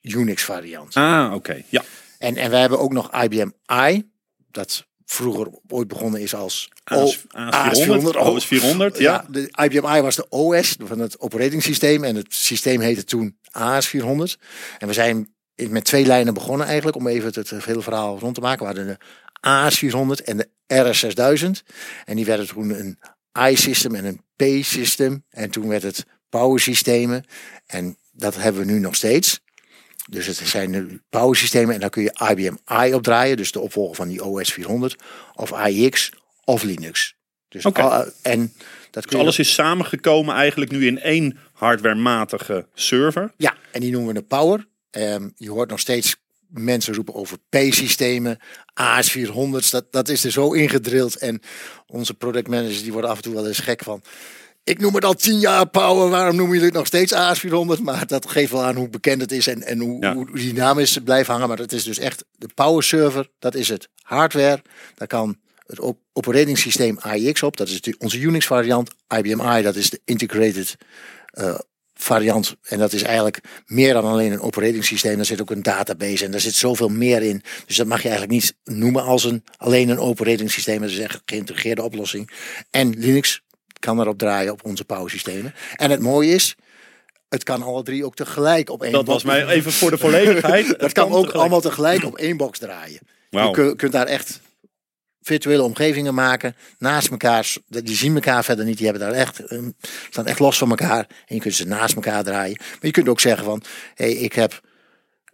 Unix 0.01 0.43
variant. 0.43 0.95
Ah, 0.95 1.33
oké. 1.33 1.63
Ja. 1.69 1.83
En, 2.25 2.37
en 2.37 2.49
we 2.49 2.55
hebben 2.55 2.79
ook 2.79 2.93
nog 2.93 3.23
IBM 3.23 3.49
I, 3.71 4.09
dat 4.51 4.85
vroeger 5.05 5.47
ooit 5.67 5.87
begonnen 5.87 6.21
is 6.21 6.35
als 6.35 6.69
AS, 6.83 7.17
AS400, 7.17 7.27
OS400, 8.15 8.97
ja. 8.97 9.25
De 9.29 9.53
IBM 9.63 9.95
I 9.95 10.01
was 10.01 10.15
de 10.15 10.29
OS 10.29 10.75
van 10.83 10.99
het 10.99 11.19
operating 11.19 11.63
systeem 11.63 12.03
en 12.03 12.15
het 12.15 12.33
systeem 12.33 12.81
heette 12.81 13.03
toen 13.03 13.37
AS400. 13.47 14.39
En 14.77 14.87
we 14.87 14.93
zijn 14.93 15.33
met 15.55 15.85
twee 15.85 16.05
lijnen 16.05 16.33
begonnen 16.33 16.67
eigenlijk, 16.67 16.97
om 16.97 17.07
even 17.07 17.31
het, 17.33 17.49
hele 17.49 17.81
verhaal 17.81 18.19
rond 18.19 18.35
te 18.35 18.41
maken. 18.41 18.67
We 18.67 18.73
hadden 18.73 18.87
de 18.87 20.19
AS400 20.19 20.23
en 20.23 20.37
de 20.37 20.49
RS6000. 20.73 21.73
En 22.05 22.15
die 22.15 22.25
werden 22.25 22.47
toen 22.47 22.69
een 22.69 22.99
I-system 23.49 23.95
en 23.95 24.05
een 24.05 24.21
P-system. 24.35 25.23
En 25.29 25.49
toen 25.49 25.67
werd 25.67 25.83
het 25.83 26.05
power 26.29 26.59
systemen. 26.59 27.23
En 27.65 27.97
dat 28.11 28.35
hebben 28.35 28.65
we 28.65 28.71
nu 28.71 28.79
nog 28.79 28.95
steeds. 28.95 29.43
Dus 30.09 30.25
het 30.27 30.37
zijn 30.37 30.71
de 30.71 30.99
power 31.09 31.35
systemen 31.35 31.73
en 31.73 31.79
daar 31.79 31.89
kun 31.89 32.03
je 32.03 32.27
IBM 32.31 32.55
i 32.85 32.93
op 32.93 33.03
draaien. 33.03 33.37
Dus 33.37 33.51
de 33.51 33.59
opvolger 33.59 33.95
van 33.95 34.07
die 34.07 34.23
OS 34.23 34.53
400. 34.53 34.95
Of 35.35 35.51
AIX 35.53 36.09
of 36.43 36.63
Linux. 36.63 37.15
Dus 37.47 37.65
al- 37.65 38.05
en 38.21 38.53
dat 38.91 39.03
Dus 39.03 39.19
alles 39.19 39.39
is 39.39 39.53
samengekomen 39.53 40.35
eigenlijk 40.35 40.71
nu 40.71 40.85
in 40.87 40.99
één 40.99 41.37
hardwarematige 41.53 42.67
server. 42.73 43.31
Ja, 43.37 43.55
en 43.71 43.81
die 43.81 43.91
noemen 43.91 44.13
we 44.13 44.19
een 44.19 44.27
power. 44.27 44.67
Ehm, 44.91 45.29
je 45.35 45.49
hoort 45.51 45.69
nog 45.69 45.79
steeds 45.79 46.15
mensen 46.47 46.93
roepen 46.93 47.13
over 47.13 47.37
P-systemen, 47.49 48.37
AS400's. 48.73 49.69
Dat, 49.69 49.91
dat 49.91 50.09
is 50.09 50.23
er 50.23 50.31
zo 50.31 50.51
ingedrild. 50.53 51.15
En 51.17 51.41
onze 51.87 52.13
productmanagers 52.13 52.83
die 52.83 52.91
worden 52.91 53.09
af 53.09 53.15
en 53.17 53.23
toe 53.23 53.33
wel 53.33 53.47
eens 53.47 53.59
gek 53.59 53.83
van. 53.83 54.01
Ik 54.65 54.79
noem 54.79 54.95
het 54.95 55.05
al 55.05 55.13
tien 55.13 55.39
jaar 55.39 55.67
power, 55.67 56.09
waarom 56.09 56.35
noemen 56.35 56.53
jullie 56.53 56.69
het 56.69 56.77
nog 56.77 56.87
steeds 56.87 57.13
AS400? 57.13 57.81
Maar 57.81 58.07
dat 58.07 58.29
geeft 58.29 58.51
wel 58.51 58.63
aan 58.63 58.75
hoe 58.75 58.89
bekend 58.89 59.21
het 59.21 59.31
is 59.31 59.47
en, 59.47 59.63
en 59.63 59.79
hoe, 59.79 60.01
Ja. 60.01 60.13
hoe 60.13 60.31
die 60.33 60.53
naam 60.53 60.79
is 60.79 60.97
blijven 61.03 61.33
hangen. 61.33 61.47
Maar 61.47 61.57
het 61.57 61.73
is 61.73 61.83
dus 61.83 61.97
echt 61.97 62.23
de 62.31 62.49
power 62.55 62.83
server, 62.83 63.29
dat 63.39 63.55
is 63.55 63.69
het 63.69 63.89
hardware. 64.01 64.61
Daar 64.95 65.07
kan 65.07 65.37
het 65.67 65.79
op 65.79 65.99
operating 66.13 66.57
systeem 66.57 66.97
AIX 66.97 67.43
op, 67.43 67.57
dat 67.57 67.67
is 67.69 67.81
onze 67.97 68.19
Unix 68.19 68.45
variant. 68.45 68.89
IBM 69.17 69.57
i, 69.57 69.61
dat 69.61 69.75
is 69.75 69.89
de 69.89 70.01
integrated 70.05 70.75
eh, 71.25 71.59
variant. 71.93 72.55
En 72.61 72.79
dat 72.79 72.93
is 72.93 73.01
eigenlijk 73.03 73.39
meer 73.65 73.93
dan 73.93 74.05
alleen 74.05 74.31
een 74.31 74.39
operating 74.41 74.85
systeem. 74.85 75.15
Daar 75.15 75.25
zit 75.25 75.41
ook 75.41 75.51
een 75.51 75.63
database 75.63 76.25
en 76.25 76.31
daar 76.31 76.39
zit 76.39 76.53
zoveel 76.53 76.89
meer 76.89 77.21
in. 77.21 77.43
Dus 77.65 77.75
dat 77.75 77.87
mag 77.87 78.01
je 78.01 78.09
eigenlijk 78.09 78.41
niet 78.41 78.55
noemen 78.77 79.03
als 79.03 79.23
een, 79.23 79.43
alleen 79.57 79.89
een 79.89 79.99
operating 79.99 80.51
systeem. 80.51 80.81
Dat 80.81 80.89
is 80.89 80.99
echt 80.99 81.13
een 81.13 81.21
geïntegreerde 81.25 81.83
oplossing. 81.83 82.29
En 82.69 82.89
Linux 82.99 83.43
kan 83.85 83.99
erop 83.99 84.17
draaien 84.17 84.51
op 84.51 84.65
onze 84.65 84.85
power 84.85 85.09
systemen. 85.09 85.53
En 85.75 85.91
het 85.91 85.99
mooie 85.99 86.31
is, 86.33 86.55
het 87.29 87.43
kan 87.43 87.63
alle 87.63 87.83
drie 87.83 88.05
ook 88.05 88.15
tegelijk 88.15 88.69
op 88.69 88.83
één 88.83 88.91
Dat 88.91 89.05
box. 89.05 89.23
was 89.23 89.33
mij 89.33 89.47
even 89.47 89.71
voor 89.71 89.91
de 89.91 89.97
volledigheid. 89.97 90.67
Dat 90.79 90.91
kan 90.91 91.05
ook 91.05 91.11
tegelijk. 91.13 91.33
allemaal 91.35 91.61
tegelijk 91.61 92.03
op 92.05 92.17
één 92.17 92.37
box 92.37 92.59
draaien. 92.59 92.99
Wauw. 93.29 93.47
Je 93.47 93.53
kun- 93.53 93.75
kunt 93.75 93.91
daar 93.91 94.05
echt 94.07 94.39
virtuele 95.21 95.63
omgevingen 95.63 96.13
maken 96.13 96.55
naast 96.77 97.07
elkaar. 97.11 97.55
Die 97.67 97.95
zien 97.95 98.13
elkaar 98.15 98.43
verder 98.43 98.65
niet. 98.65 98.77
Die 98.77 98.87
hebben 98.87 99.07
daar 99.07 99.15
echt, 99.19 99.39
eh, 99.39 99.59
staan 100.09 100.25
echt 100.25 100.39
los 100.39 100.57
van 100.57 100.69
elkaar. 100.69 101.07
En 101.25 101.35
je 101.35 101.41
kunt 101.41 101.55
ze 101.55 101.67
naast 101.67 101.95
elkaar 101.95 102.23
draaien. 102.23 102.57
Maar 102.59 102.77
je 102.81 102.91
kunt 102.91 103.07
ook 103.09 103.19
zeggen 103.19 103.45
van, 103.45 103.63
hé, 103.95 104.05
ik 104.05 104.33
heb 104.33 104.61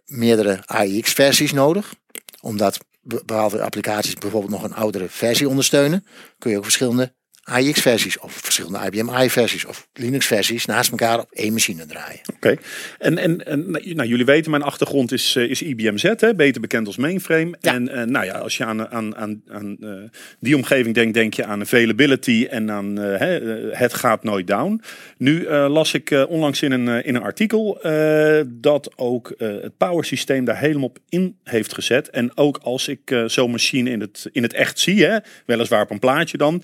meerdere 0.04 0.62
AIX-versies 0.66 1.52
nodig. 1.52 1.94
Omdat 2.40 2.78
be- 3.00 3.16
bepaalde 3.16 3.62
applicaties 3.62 4.14
bijvoorbeeld 4.14 4.52
nog 4.52 4.62
een 4.62 4.74
oudere 4.74 5.08
versie 5.08 5.48
ondersteunen. 5.48 6.06
Kun 6.38 6.50
je 6.50 6.56
ook 6.56 6.64
verschillende 6.64 7.14
AIX-versies 7.44 8.18
of 8.18 8.32
verschillende 8.32 8.78
IBM 8.86 9.08
i-versies 9.22 9.64
of 9.64 9.88
Linux-versies 9.92 10.66
naast 10.66 10.90
elkaar 10.90 11.18
op 11.18 11.28
één 11.32 11.52
machine 11.52 11.86
draaien. 11.86 12.20
Oké. 12.34 12.56
En, 12.98 13.18
en, 13.18 13.46
en 13.46 13.70
nou, 13.70 14.08
jullie 14.08 14.24
weten, 14.24 14.50
mijn 14.50 14.62
achtergrond 14.62 15.12
is, 15.12 15.36
eh, 15.36 15.50
is 15.50 15.62
IBM 15.62 15.96
Z, 15.96 16.02
hè, 16.16 16.34
beter 16.34 16.60
bekend 16.60 16.86
als 16.86 16.96
mainframe. 16.96 17.56
Ja. 17.60 17.74
En 17.74 17.88
eh, 17.88 18.02
nou 18.02 18.24
ja, 18.24 18.32
als 18.38 18.56
je 18.56 18.64
aan, 18.64 18.88
aan, 18.88 19.16
aan, 19.16 19.42
aan 19.48 19.76
eh, 19.80 19.90
die 20.40 20.56
omgeving 20.56 20.94
denkt, 20.94 21.14
denk 21.14 21.34
je 21.34 21.44
aan 21.44 21.60
availability 21.60 22.46
en 22.50 22.70
aan 22.70 22.96
hè, 22.96 23.40
het 23.70 23.94
gaat 23.94 24.22
nooit 24.22 24.46
down. 24.46 24.82
Nu 25.16 25.48
las 25.48 25.94
ik 25.94 26.26
onlangs 26.28 26.62
in 26.62 26.72
een, 26.72 27.04
in 27.04 27.14
een 27.14 27.22
artikel 27.22 27.78
dat 28.46 28.92
ook 28.96 29.34
het 29.38 29.76
power 29.76 30.04
systeem 30.04 30.44
daar 30.44 30.58
helemaal 30.58 30.88
op 30.88 30.98
in 31.08 31.36
heeft 31.44 31.74
gezet. 31.74 32.10
En 32.10 32.36
ook 32.36 32.58
als 32.62 32.88
ik 32.88 33.22
zo'n 33.26 33.50
machine 33.50 33.90
in 33.90 34.00
het, 34.00 34.28
in 34.32 34.42
het 34.42 34.52
echt 34.52 34.78
zie, 34.78 35.04
hè, 35.04 35.18
weliswaar 35.46 35.82
op 35.82 35.90
een 35.90 35.98
plaatje 35.98 36.36
dan, 36.36 36.62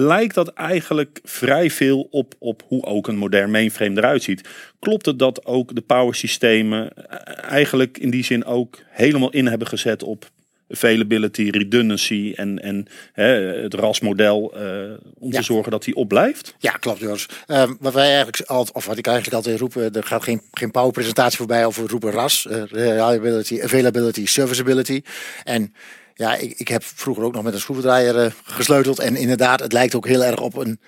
lijkt 0.00 0.34
dat 0.34 0.48
eigenlijk 0.48 1.20
vrij 1.24 1.70
veel 1.70 2.08
op, 2.10 2.34
op 2.38 2.62
hoe 2.66 2.84
ook 2.84 3.08
een 3.08 3.16
modern 3.16 3.50
mainframe 3.50 3.96
eruit 3.96 4.22
ziet. 4.22 4.48
Klopt 4.78 5.06
het 5.06 5.18
dat 5.18 5.46
ook 5.46 5.74
de 5.74 5.80
power 5.80 6.14
systemen 6.14 6.90
eh, 6.96 7.50
eigenlijk 7.50 7.98
in 7.98 8.10
die 8.10 8.24
zin 8.24 8.44
ook 8.44 8.78
helemaal 8.88 9.30
in 9.30 9.46
hebben 9.46 9.68
gezet 9.68 10.02
op 10.02 10.30
availability, 10.72 11.48
redundancy 11.50 12.32
en, 12.36 12.62
en 12.62 12.86
hè, 13.12 13.24
het 13.62 13.74
RAS-model 13.74 14.52
eh, 14.54 14.62
om 15.18 15.32
Ja. 15.32 15.38
te 15.38 15.44
zorgen 15.44 15.70
dat 15.70 15.84
die 15.84 15.94
opblijft? 15.94 16.54
Ja, 16.58 16.70
klopt 16.70 16.98
Joris. 17.00 17.26
Ehm, 17.46 17.74
wat 17.80 17.92
wij 17.92 18.06
eigenlijk 18.14 18.40
altijd, 18.40 18.76
of 18.76 18.86
wat 18.86 18.98
ik 18.98 19.06
eigenlijk 19.06 19.36
altijd 19.36 19.60
roep, 19.60 19.76
eh, 19.76 19.96
er 19.96 20.04
gaat 20.04 20.22
geen, 20.22 20.42
geen 20.52 20.70
power 20.70 20.92
presentatie 20.92 21.38
voorbij 21.38 21.64
over 21.66 21.88
roepen 21.88 22.10
RAS, 22.10 22.46
eh, 22.46 22.62
reliability, 22.70 23.60
availability, 23.62 24.26
serviceability. 24.26 25.02
En 25.44 25.74
ja, 26.20 26.36
ik, 26.36 26.54
ik 26.56 26.68
heb 26.68 26.84
vroeger 26.84 27.24
ook 27.24 27.32
nog 27.32 27.42
met 27.42 27.54
een 27.54 27.60
schroevendraaier 27.60 28.24
eh, 28.24 28.32
gesleuteld 28.44 28.98
en 28.98 29.16
inderdaad, 29.16 29.60
het 29.60 29.72
lijkt 29.72 29.94
ook 29.94 30.06
heel 30.06 30.24
erg 30.24 30.40
op 30.40 30.56
een 30.56 30.80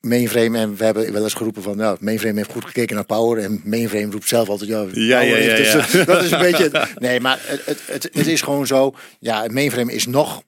mainframe. 0.00 0.58
En 0.58 0.76
we 0.76 0.84
hebben 0.84 1.12
wel 1.12 1.22
eens 1.22 1.34
geroepen 1.34 1.62
van, 1.62 1.76
nou, 1.76 1.96
mainframe 2.00 2.36
heeft 2.36 2.52
goed 2.52 2.64
gekeken 2.64 2.94
naar 2.94 3.04
power 3.04 3.42
en 3.42 3.60
mainframe 3.64 4.10
roept 4.10 4.28
zelf 4.28 4.48
altijd, 4.48 4.70
ja, 4.70 4.86
Ja, 4.92 5.18
power 5.18 5.42
ja, 5.42 5.56
ja. 5.56 5.56
Dus, 5.56 6.04
dat 6.06 6.22
is 6.22 6.30
een 6.30 6.38
beetje, 6.38 6.86
nee, 6.98 7.20
maar 7.20 7.38
het, 7.42 7.66
het, 7.66 7.80
het, 7.86 8.08
het 8.12 8.26
is 8.26 8.42
gewoon 8.42 8.66
zo, 8.66 8.94
ja, 9.18 9.42
het 9.42 9.52
mainframe 9.52 9.92
is 9.92 10.06
nog 10.06 10.42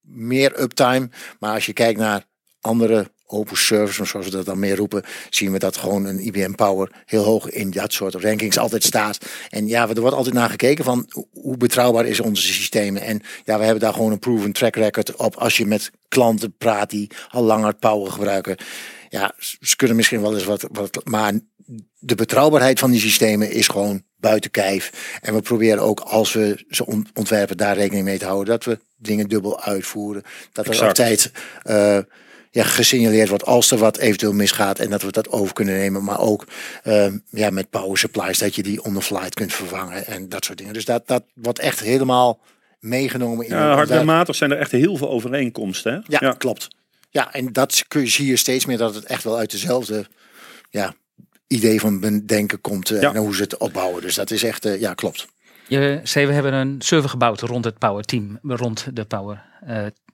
meer 0.00 0.60
uptime. 0.60 1.08
Maar 1.38 1.54
als 1.54 1.66
je 1.66 1.72
kijkt 1.72 1.98
naar 1.98 2.24
andere 2.60 3.10
open 3.26 3.56
service, 3.56 4.04
zoals 4.04 4.26
we 4.26 4.32
dat 4.32 4.44
dan 4.44 4.58
meer 4.58 4.76
roepen, 4.76 5.02
zien 5.30 5.52
we 5.52 5.58
dat 5.58 5.76
gewoon 5.76 6.04
een 6.04 6.26
IBM 6.26 6.52
Power 6.52 6.90
heel 7.04 7.22
hoog 7.24 7.48
in 7.50 7.70
dat 7.70 7.92
soort 7.92 8.14
rankings 8.14 8.58
altijd 8.58 8.84
staat. 8.84 9.18
En 9.48 9.66
ja, 9.66 9.88
er 9.88 10.00
wordt 10.00 10.16
altijd 10.16 10.34
naar 10.34 10.50
gekeken 10.50 10.84
van 10.84 11.06
ho- 11.08 11.28
hoe 11.32 11.56
betrouwbaar 11.56 12.06
is 12.06 12.20
onze 12.20 12.42
systemen. 12.42 13.02
En 13.02 13.20
ja, 13.44 13.58
we 13.58 13.64
hebben 13.64 13.82
daar 13.82 13.92
gewoon 13.92 14.12
een 14.12 14.18
proven 14.18 14.52
track 14.52 14.76
record 14.76 15.16
op 15.16 15.36
als 15.36 15.56
je 15.56 15.66
met 15.66 15.90
klanten 16.08 16.56
praat 16.56 16.90
die 16.90 17.10
al 17.30 17.42
langer 17.42 17.74
Power 17.74 18.12
gebruiken. 18.12 18.56
Ja, 19.08 19.32
ze 19.60 19.76
kunnen 19.76 19.96
misschien 19.96 20.20
wel 20.20 20.34
eens 20.34 20.44
wat, 20.44 20.66
wat 20.72 21.00
maar 21.04 21.32
de 21.98 22.14
betrouwbaarheid 22.14 22.78
van 22.78 22.90
die 22.90 23.00
systemen 23.00 23.50
is 23.50 23.68
gewoon 23.68 24.02
buiten 24.16 24.50
kijf. 24.50 25.18
En 25.20 25.34
we 25.34 25.40
proberen 25.42 25.82
ook 25.82 26.00
als 26.00 26.32
we 26.32 26.64
ze 26.68 26.86
ont- 26.86 27.08
ontwerpen 27.14 27.56
daar 27.56 27.76
rekening 27.76 28.04
mee 28.04 28.18
te 28.18 28.24
houden 28.24 28.46
dat 28.46 28.64
we 28.64 28.78
dingen 28.96 29.28
dubbel 29.28 29.62
uitvoeren. 29.62 30.22
Dat 30.52 30.64
er 30.64 30.70
Exact. 30.70 30.88
altijd 30.88 31.32
eh, 31.62 31.98
ja, 32.54 32.64
gesignaleerd 32.64 33.28
wordt 33.28 33.44
als 33.44 33.70
er 33.70 33.78
wat 33.78 33.96
eventueel 33.96 34.32
misgaat 34.32 34.78
en 34.78 34.90
dat 34.90 35.02
we 35.02 35.12
dat 35.12 35.28
over 35.28 35.54
kunnen 35.54 35.74
nemen. 35.74 36.04
Maar 36.04 36.20
ook 36.20 36.46
eh, 36.82 37.12
ja, 37.30 37.50
met 37.50 37.70
power 37.70 37.98
supplies 37.98 38.38
dat 38.38 38.54
je 38.54 38.62
die 38.62 38.84
on 38.84 38.94
the 38.94 39.02
flight 39.02 39.34
kunt 39.34 39.52
vervangen 39.52 40.06
en 40.06 40.28
dat 40.28 40.44
soort 40.44 40.58
dingen. 40.58 40.72
Dus 40.72 40.84
dat, 40.84 41.06
dat 41.06 41.22
wordt 41.34 41.58
echt 41.58 41.80
helemaal 41.80 42.40
meegenomen 42.80 43.46
in 43.46 43.54
Ja, 43.54 43.74
hardwarematig 43.74 44.34
zijn 44.34 44.50
er 44.50 44.58
echt 44.58 44.70
heel 44.70 44.96
veel 44.96 45.10
overeenkomsten. 45.10 45.92
Hè? 45.92 46.18
Ja, 46.26 46.32
klopt. 46.32 46.68
Ja, 47.10 47.32
en 47.32 47.52
dat 47.52 47.84
kun 47.88 48.00
je, 48.00 48.08
zie 48.08 48.26
je 48.26 48.36
steeds 48.36 48.66
meer 48.66 48.78
dat 48.78 48.94
het 48.94 49.04
echt 49.04 49.24
wel 49.24 49.38
uit 49.38 49.50
dezelfde 49.50 50.06
ja, 50.70 50.94
idee 51.46 51.80
van 51.80 52.22
denken 52.26 52.60
komt 52.60 52.90
eh, 52.90 53.00
Ja. 53.00 53.14
en 53.14 53.20
hoe 53.20 53.34
ze 53.34 53.42
het 53.42 53.56
opbouwen. 53.56 54.02
Dus 54.02 54.14
dat 54.14 54.30
is 54.30 54.42
echt, 54.42 54.64
eh, 54.64 54.80
ja, 54.80 54.94
klopt. 54.94 55.26
Je 55.68 56.00
zei, 56.02 56.26
we 56.26 56.32
hebben 56.32 56.52
een 56.52 56.76
server 56.78 57.10
gebouwd 57.10 57.40
rond 57.40 57.64
het 57.64 57.78
Power 57.78 58.04
Team, 58.04 58.38
rond 58.42 58.86
de 58.92 59.04
Power 59.04 59.42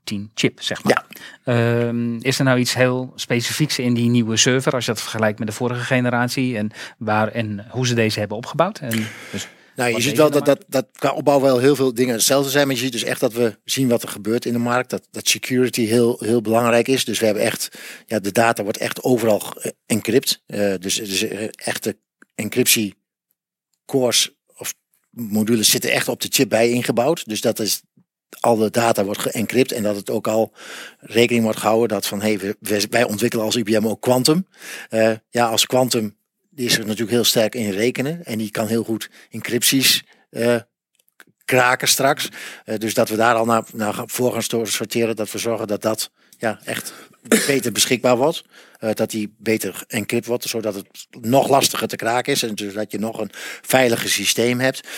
eh, 0.01 0.05
Team 0.05 0.31
chip, 0.35 0.63
zeg 0.63 0.83
maar. 0.83 1.07
Ehm, 1.45 2.17
is 2.17 2.39
er 2.39 2.45
nou 2.45 2.59
iets 2.59 2.75
heel 2.75 3.13
specifieks 3.15 3.79
in 3.79 3.95
die 3.95 4.11
nieuwe 4.11 4.37
server, 4.37 4.73
als 4.73 4.85
je 4.85 4.93
dat 4.93 5.01
vergelijkt 5.01 5.39
met 5.39 5.49
de 5.49 5.55
vorige 5.55 5.85
generatie 5.85 6.57
en 6.57 6.71
waar 6.99 7.29
en 7.29 7.67
hoe 7.71 7.87
ze 7.87 7.95
deze 7.95 8.19
hebben 8.19 8.37
opgebouwd? 8.37 8.79
En 8.79 9.07
dus, 9.33 9.49
Nou, 9.77 9.95
je 9.95 10.01
ziet 10.01 10.17
wel 10.17 10.31
dat, 10.31 10.45
dat, 10.45 10.65
dat 10.69 10.87
qua 10.93 11.11
opbouw 11.11 11.41
wel 11.41 11.59
heel 11.59 11.77
veel 11.77 11.95
dingen 11.95 12.15
hetzelfde 12.15 12.51
zijn. 12.51 12.67
Maar 12.67 12.77
je 12.77 12.83
ziet 12.83 12.93
dus 12.93 13.03
echt 13.03 13.21
dat 13.21 13.33
we 13.33 13.59
zien 13.65 13.89
wat 13.89 14.03
er 14.03 14.09
gebeurt 14.09 14.45
in 14.45 14.53
de 14.53 14.59
markt. 14.59 14.91
Dat, 14.91 15.09
dat 15.11 15.29
security 15.29 15.85
heel, 15.85 16.17
heel 16.19 16.41
belangrijk 16.41 16.89
is. 16.89 17.05
Dus 17.05 17.19
we 17.19 17.25
hebben 17.25 17.43
echt, 17.43 17.79
ja, 18.07 18.19
de 18.19 18.33
data 18.33 18.63
wordt 18.63 18.79
echt 18.79 19.03
overal 19.03 19.43
encrypt. 19.87 20.43
Eh 20.47 20.75
dus, 20.79 20.95
dus 20.95 21.23
eh, 21.23 21.49
echte 21.55 21.97
encryptie 22.35 22.95
cores 23.87 24.31
of 24.57 24.75
modules 25.11 25.71
zitten 25.71 25.91
echt 25.91 26.09
op 26.09 26.21
de 26.21 26.29
chip 26.31 26.49
bij 26.49 26.71
ingebouwd. 26.71 27.29
Dus 27.29 27.41
dat 27.41 27.59
is 27.59 27.83
alle 28.41 28.71
data 28.71 29.05
wordt 29.05 29.21
geëncrypt 29.21 29.73
en 29.73 29.83
dat 29.83 29.97
het 29.97 30.11
ook 30.11 30.27
al 30.27 30.53
rekening 30.99 31.45
wordt 31.45 31.59
gehouden 31.59 31.89
dat 31.89 32.07
van 32.07 32.21
hey, 32.21 32.55
wij 32.91 33.05
ontwikkelen 33.05 33.45
als 33.45 33.57
IBM 33.57 33.87
ook 33.87 34.01
Quantum. 34.01 34.47
Eh, 34.89 35.13
ja, 35.29 35.47
als 35.47 35.67
Quantum 35.67 36.17
die 36.51 36.67
is 36.67 36.79
er 36.79 36.85
natuurlijk 36.85 37.11
heel 37.11 37.25
sterk 37.25 37.55
in 37.55 37.71
rekenen 37.71 38.25
en 38.25 38.39
die 38.39 38.51
kan 38.51 38.67
heel 38.67 38.85
goed 38.85 39.11
encrypties 39.31 40.05
eh, 40.31 40.57
kraken 41.45 41.89
straks. 41.89 42.29
Eh, 42.65 42.79
dus 42.79 42.95
dat 42.95 43.09
we 43.09 43.17
daar 43.17 43.35
al 43.35 43.45
naar, 43.45 43.65
naar 43.73 44.03
voor 44.07 44.33
gaan 44.33 44.67
sorteren, 44.67 45.17
dat 45.17 45.33
we 45.33 45.39
zorgen 45.39 45.67
dat 45.67 45.83
dat 45.83 46.11
ja, 46.39 46.61
echt 46.65 46.93
beter 47.47 47.73
beschikbaar 47.73 48.17
wordt. 48.17 48.43
Dat 48.95 49.11
die 49.11 49.35
beter 49.39 49.85
encrypt 49.87 50.27
wordt, 50.27 50.45
zodat 50.45 50.75
het 50.75 50.87
nog 51.21 51.49
lastiger 51.49 51.89
te 51.89 51.97
kraken 51.97 52.33
is. 52.33 52.43
En 52.43 52.55
dus 52.55 52.75
dat 52.75 52.93
je 52.93 52.99
nog 52.99 53.21
een 53.21 53.31
veiliger 53.63 54.09
systeem 54.09 54.61
hebt. 54.61 54.89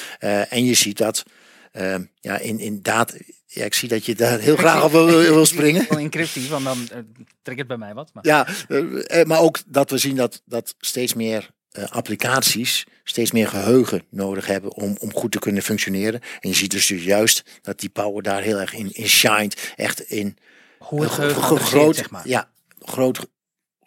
En 0.49 0.65
je 0.65 0.75
ziet 0.75 0.99
dat 0.99 1.25
eh, 1.73 1.95
ja, 2.21 2.39
in, 2.39 2.59
in 2.59 2.83
data. 2.83 3.15
Ja, 3.47 3.65
ik 3.65 3.75
zie 3.75 3.89
dat 3.89 4.07
je 4.07 4.15
daar 4.15 4.39
heel 4.39 4.57
graag 4.65 4.85
op 4.85 4.91
wil, 4.91 5.07
wil 5.07 5.47
springen. 5.47 5.87
Wel 5.89 5.99
encryptie, 5.99 6.49
want 6.49 6.65
dan 6.65 6.79
uh, 6.93 6.99
trek 7.43 7.59
het 7.59 7.67
bij 7.67 7.77
mij 7.77 7.95
wat. 7.95 8.11
Maar. 8.15 8.27
Ja, 8.27 8.47
eh, 8.69 9.21
eh, 9.21 9.27
maar 9.27 9.41
ook 9.41 9.59
dat 9.67 9.91
we 9.91 9.99
zien 9.99 10.17
dat, 10.17 10.43
dat 10.45 10.75
steeds 10.79 11.15
meer 11.15 11.51
eh, 11.73 11.85
applicaties 11.85 12.87
steeds 13.05 13.31
meer 13.31 13.49
geheugen 13.49 14.03
nodig 14.11 14.47
hebben 14.47 14.73
om, 14.75 14.97
om 15.01 15.15
goed 15.15 15.33
te 15.33 15.39
kunnen 15.39 15.63
functioneren. 15.63 16.21
En 16.41 16.49
je 16.49 16.55
ziet 16.55 16.71
dus 16.71 16.89
juist 16.89 17.45
dat 17.63 17.81
die 17.81 17.89
power 17.89 18.23
daar 18.23 18.43
heel 18.43 18.61
erg 18.61 18.75
in, 18.75 18.93
in 18.93 19.09
shined. 19.09 19.73
Echt 19.77 20.01
in 20.01 20.37
Hoe 20.79 21.03
het 21.03 21.11
geheugen 21.11 21.59
groot, 21.59 21.97
zeg 21.97 22.11
maar. 22.11 22.29
ja, 22.29 22.51
groot, 22.81 23.27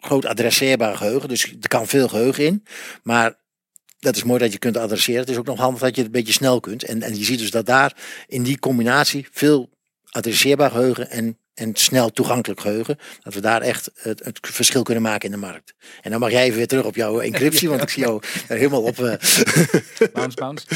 groot 0.00 0.24
adresseerbaar 0.24 0.96
geheugen. 0.96 1.28
Dus 1.28 1.44
er 1.60 1.68
kan 1.68 1.86
veel 1.86 2.08
geheugen 2.08 2.44
in. 2.44 2.64
Maar 3.02 3.34
dat 3.98 4.16
is 4.16 4.22
mooi 4.24 4.38
dat 4.38 4.52
je 4.52 4.58
kunt 4.58 4.76
adresseren. 4.76 5.20
Het 5.20 5.30
is 5.30 5.36
ook 5.36 5.46
nog 5.46 5.58
handig 5.58 5.80
dat 5.80 5.94
je 5.94 6.02
het 6.02 6.06
een 6.06 6.18
beetje 6.20 6.32
snel 6.32 6.60
kunt. 6.60 6.82
En, 6.84 7.02
en 7.02 7.18
je 7.18 7.24
ziet 7.24 7.38
dus 7.38 7.50
dat 7.50 7.66
daar 7.66 7.96
in 8.26 8.42
die 8.42 8.58
combinatie 8.58 9.26
veel 9.32 9.68
adresseerbaar 10.10 10.70
geheugen 10.70 11.10
en, 11.10 11.38
en 11.54 11.70
snel 11.74 12.10
toegankelijk 12.10 12.60
geheugen. 12.60 12.98
Dat 13.22 13.34
we 13.34 13.40
daar 13.40 13.60
echt 13.62 13.90
het, 13.94 14.24
het 14.24 14.38
verschil 14.42 14.82
kunnen 14.82 15.02
maken 15.02 15.24
in 15.24 15.30
de 15.40 15.46
markt. 15.46 15.74
En 16.02 16.10
dan 16.10 16.20
mag 16.20 16.30
jij 16.30 16.44
even 16.44 16.56
weer 16.56 16.66
terug 16.66 16.84
op 16.84 16.94
jouw 16.94 17.20
encryptie, 17.20 17.68
want 17.68 17.82
ik 17.82 17.88
zie 17.88 18.02
jou 18.02 18.22
er 18.48 18.56
helemaal 18.56 18.82
op. 18.82 18.98
eh, 18.98 19.14
Bounce, 20.12 20.36
bounce. 20.36 20.66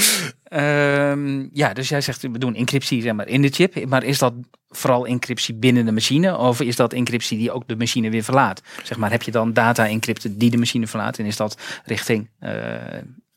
Ehm, 1.11 1.47
ja, 1.53 1.73
dus 1.73 1.89
jij 1.89 2.01
zegt, 2.01 2.23
we 2.23 2.39
doen 2.39 2.55
encryptie 2.55 3.03
zeg 3.03 3.13
maar, 3.13 3.29
in 3.29 3.43
de 3.43 3.49
chip. 3.49 3.87
Maar 3.87 4.05
is 4.05 4.19
dat 4.19 4.33
vooral 4.69 5.07
encryptie 5.07 5.55
binnen 5.55 5.85
de 5.85 5.93
machine? 5.93 6.37
Of 6.37 6.61
is 6.61 6.77
dat 6.77 6.93
encryptie 6.93 7.39
die 7.39 7.53
ook 7.53 7.69
de 7.69 7.77
machine 7.77 8.11
weer 8.11 8.23
verlaat? 8.23 8.63
Zeg 8.83 8.99
maar, 8.99 9.11
heb 9.11 9.23
je 9.23 9.31
dan 9.31 9.53
data 9.53 9.89
encrypten 9.89 10.39
die 10.39 10.51
de 10.51 10.57
machine 10.57 10.87
verlaat? 10.87 11.19
En 11.19 11.25
is 11.25 11.37
dat 11.37 11.57
richting 11.85 12.31
eh, 12.39 12.53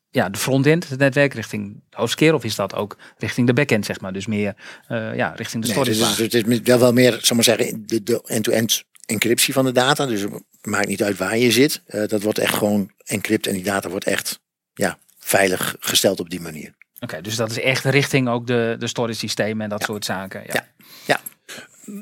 ja, 0.10 0.30
de 0.30 0.38
frontend, 0.38 0.90
het 0.90 1.00
netwerk, 1.00 1.34
richting 1.34 1.82
de 1.90 1.98
hoofdskeer? 1.98 2.34
Of 2.34 2.44
is 2.44 2.56
dat 2.56 2.76
ook 2.76 2.98
richting 3.18 3.48
de 3.48 3.54
backend, 3.54 3.86
zeg 3.86 4.00
maar? 4.00 4.14
Dus 4.14 4.26
meer 4.26 4.56
eh, 4.88 5.16
ja, 5.16 5.34
richting 5.36 5.64
de 5.64 5.70
Nee, 5.70 5.78
storage 5.78 5.90
dus 5.90 6.00
laag? 6.00 6.18
het 6.18 6.34
is, 6.34 6.42
het 6.42 6.52
is 6.52 6.60
wel, 6.64 6.80
wel 6.80 6.94
meer, 6.94 7.18
zal 7.22 7.36
maar 7.36 7.46
zeggen, 7.46 7.84
de, 7.88 8.04
de 8.04 8.22
end-to-end 8.26 8.84
encryptie 9.06 9.54
van 9.54 9.66
de 9.66 9.72
data. 9.72 10.06
Dus 10.06 10.22
het 10.22 10.32
maakt 10.62 10.88
niet 10.88 11.04
uit 11.04 11.18
waar 11.18 11.38
je 11.38 11.52
zit. 11.52 11.82
Eh, 11.86 12.08
dat 12.08 12.22
wordt 12.22 12.40
echt 12.40 12.54
gewoon 12.56 12.92
encrypt 13.04 13.48
en 13.48 13.54
die 13.54 13.64
data 13.64 13.90
wordt 13.90 14.06
echt 14.06 14.40
ja, 14.74 14.98
veilig 15.20 15.76
gesteld 15.80 16.20
op 16.20 16.30
die 16.30 16.42
manier. 16.42 16.74
Oké, 17.04 17.22
dus 17.22 17.36
dat 17.36 17.52
is 17.52 17.60
echt 17.60 17.84
richting 17.84 18.30
ook 18.30 18.48
de, 18.48 18.76
de 18.80 18.88
storage 18.88 19.18
systemen 19.18 19.64
en 19.64 19.70
dat 19.70 19.84
soort 19.84 20.06
zaken. 20.06 20.44
Ja. 20.46 20.68
Ja. 21.06 21.20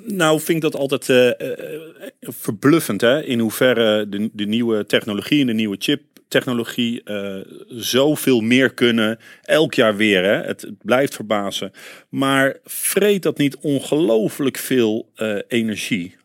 Nou, 0.05 0.39
vind 0.39 0.49
ik 0.49 0.71
dat 0.71 0.75
altijd 0.75 1.09
eh, 1.09 1.29
eh, 1.29 1.81
verbluffend, 2.19 3.01
hè? 3.01 3.23
In 3.23 3.39
hoeverre 3.39 4.09
de, 4.09 4.29
de 4.33 4.45
nieuwe 4.45 4.85
technologie 4.85 5.41
en 5.41 5.47
de 5.47 5.53
nieuwe 5.53 5.75
chip-technologie 5.79 7.03
eh, 7.03 7.41
zoveel 7.67 8.41
meer 8.41 8.73
kunnen. 8.73 9.19
Elk 9.41 9.73
jaar 9.73 9.95
weer, 9.95 10.23
hè? 10.23 10.43
Het, 10.43 10.61
het 10.61 10.77
blijft 10.81 11.15
verbazen. 11.15 11.71
Maar 12.09 12.57
vreet 12.63 13.23
dat 13.23 13.37
niet 13.37 13.57
ongelooflijk 13.57 14.57
veel 14.57 15.11
eh, 15.15 15.37
energie? 15.47 16.15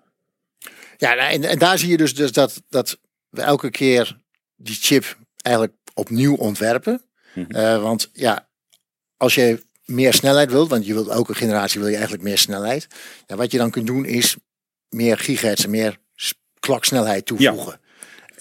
Ja, 0.97 1.14
nou, 1.14 1.33
en, 1.33 1.45
en 1.45 1.59
daar 1.59 1.78
zie 1.78 1.90
je 1.90 1.97
dus, 1.97 2.14
dus 2.14 2.33
dat, 2.33 2.62
dat 2.68 2.99
we 3.28 3.42
elke 3.42 3.71
keer 3.71 4.16
die 4.56 4.76
chip 4.80 5.16
eigenlijk 5.42 5.76
opnieuw 5.95 6.35
ontwerpen. 6.35 7.00
Mhm. 7.37 7.50
Eh, 7.50 7.83
want 7.83 8.11
ja, 8.12 8.45
als 9.16 9.35
je 9.35 9.64
meer 9.85 10.14
snelheid 10.14 10.50
wilt, 10.50 10.70
want 10.70 10.87
je 10.87 10.92
wilt 10.92 11.08
elke 11.08 11.35
generatie 11.35 11.78
wil 11.80 11.88
je 11.88 11.94
eigenlijk 11.94 12.25
meer 12.25 12.38
snelheid. 12.38 12.87
Ja, 13.26 13.37
wat 13.37 13.52
je 13.52 13.58
dan 13.58 13.70
kunt 13.70 13.87
doen 13.87 14.04
is 14.04 14.37
meer 14.88 15.18
gigahertz 15.18 15.64
en 15.64 15.70
meer 15.70 15.99
klaksnelheid 16.61 17.26
toevoegen. 17.26 17.80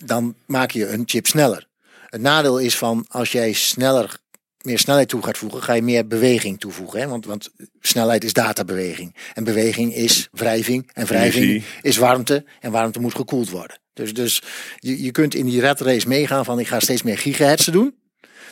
Dan 0.03 0.35
maak 0.45 0.71
je 0.71 0.87
een 0.87 1.03
chip 1.05 1.27
sneller. 1.27 1.67
Het 2.09 2.21
nadeel 2.21 2.59
is 2.59 2.77
van 2.77 3.05
als 3.07 3.31
jij 3.31 3.53
sneller 3.53 4.19
meer 4.61 4.79
snelheid 4.79 5.09
toe 5.09 5.23
gaat 5.23 5.37
voegen, 5.37 5.63
ga 5.63 5.73
je 5.73 5.81
meer 5.81 6.07
beweging 6.07 6.59
toevoegen. 6.59 6.99
Hè? 6.99 7.07
Want, 7.07 7.25
want 7.25 7.49
snelheid 7.79 8.23
is 8.23 8.33
databeweging. 8.33 9.15
En 9.33 9.43
beweging 9.43 9.95
is 9.95 10.27
wrijving. 10.31 10.89
En 10.93 11.05
wrijving 11.05 11.63
is 11.81 11.97
warmte. 11.97 12.45
En 12.59 12.71
warmte 12.71 12.99
moet 12.99 13.15
gekoeld 13.15 13.49
worden. 13.49 13.79
Dus, 13.93 14.13
dus 14.13 14.41
je, 14.75 15.03
je 15.03 15.11
kunt 15.11 15.35
in 15.35 15.45
die 15.45 15.59
red 15.59 15.79
race 15.79 16.07
meegaan 16.07 16.45
van 16.45 16.59
ik 16.59 16.67
ga 16.67 16.79
steeds 16.79 17.03
meer 17.03 17.17
gigahertz 17.17 17.65
doen. 17.65 17.95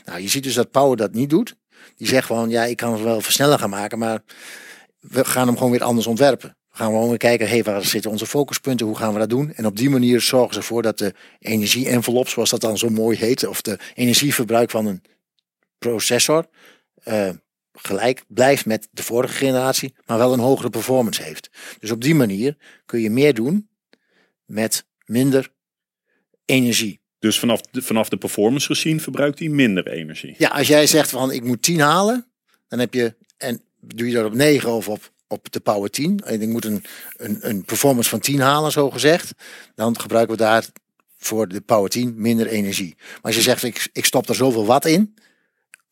Nou, 0.06 0.22
je 0.22 0.28
ziet 0.28 0.44
dus 0.44 0.54
dat 0.54 0.72
Power 0.72 0.98
dat 0.98 1.14
niet 1.14 1.30
doet. 1.30 1.56
Die 1.98 2.08
zegt 2.08 2.26
gewoon, 2.26 2.50
ja, 2.50 2.64
ik 2.64 2.78
kan 2.78 2.94
het 2.94 3.02
wel 3.02 3.22
versneller 3.22 3.60
gaan 3.60 3.70
maken, 3.70 4.00
maar 4.00 4.22
we 5.00 5.26
gaan 5.26 5.48
hem 5.48 5.58
gewoon 5.58 5.72
weer 5.72 5.84
anders 5.84 6.08
ontwerpen. 6.08 6.58
We 6.72 6.78
gaan 6.78 6.88
gewoon 6.88 7.10
weer 7.10 7.18
kijken, 7.18 7.48
hey, 7.48 7.64
waar 7.64 7.86
zitten 7.86 8.12
onze 8.12 8.26
focuspunten, 8.26 8.86
hoe 8.86 8.96
gaan 8.96 9.14
we 9.14 9.20
dat 9.20 9.30
doen? 9.30 9.54
En 9.54 9.66
op 9.66 9.78
die 9.78 9.90
manier 9.90 10.22
zorgen 10.22 10.54
ze 10.54 10.60
ervoor 10.60 10.82
dat 10.82 10.98
de 10.98 11.14
energie-envelop, 11.40 12.28
zoals 12.28 12.50
dat 12.50 12.62
dan 12.62 12.78
zo 12.78 12.90
mooi 12.90 13.18
heet, 13.18 13.48
of 13.48 13.62
de 13.62 13.80
energieverbruik 13.94 14.70
van 14.70 14.86
een 14.86 15.02
processor, 15.78 16.48
eh, 17.04 17.30
gelijk 17.74 18.24
blijft 18.28 18.66
met 18.66 18.88
de 18.92 19.04
vorige 19.04 19.34
generatie, 19.34 19.94
maar 20.06 20.18
wel 20.18 20.34
een 20.34 20.40
hogere 20.40 20.70
performance 20.70 21.24
heeft. 21.24 21.50
Dus 21.80 21.92
op 21.92 22.02
die 22.02 22.16
manier 22.16 22.58
kun 22.86 23.00
je 23.00 23.10
meer 23.10 23.34
doen 23.34 23.70
met 24.46 24.86
minder 25.06 25.52
energie. 26.46 27.02
Dus 27.24 27.40
vanaf 27.40 27.62
de, 27.62 27.82
vanaf 27.82 28.10
de 28.10 28.18
performance 28.18 28.68
gezien 28.68 29.02
verbruikt 29.02 29.40
hij 29.40 29.48
minder 29.48 29.88
energie. 29.88 30.36
Ja, 30.38 30.50
als 30.50 30.68
jij 30.68 30.88
zegt 30.88 31.10
van 31.10 31.32
ik 31.32 31.44
moet 31.44 31.62
10 31.62 31.80
halen, 31.80 32.26
dan 32.68 32.80
heb 32.80 32.94
je, 32.94 33.16
en 33.38 33.62
doe 33.80 34.08
je 34.08 34.14
dat 34.14 34.26
op 34.26 34.34
9 34.34 34.72
of 34.72 34.88
op, 34.88 35.12
op 35.28 35.52
de 35.52 35.60
power 35.60 35.90
10, 35.90 36.20
en 36.26 36.42
ik 36.42 36.48
moet 36.48 36.66
een, 36.66 36.84
een, 37.18 37.38
een 37.42 37.66
performance 37.66 38.10
van 38.10 38.20
10 38.20 38.40
halen, 38.40 38.72
zo 38.72 38.90
gezegd, 38.90 39.32
dan 39.76 40.00
gebruiken 40.00 40.36
we 40.38 40.44
daar 40.44 40.66
voor 41.18 41.48
de 41.48 41.62
power 41.62 41.90
10 41.90 42.14
minder 42.18 42.48
energie. 42.48 42.96
Maar 42.98 43.22
als 43.22 43.36
je 43.36 43.42
zegt 43.42 43.64
ik, 43.64 43.90
ik 43.94 44.06
stop 44.06 44.30
er 44.30 44.36
zoveel 44.36 44.66
watt 44.66 44.86
in, 44.86 45.16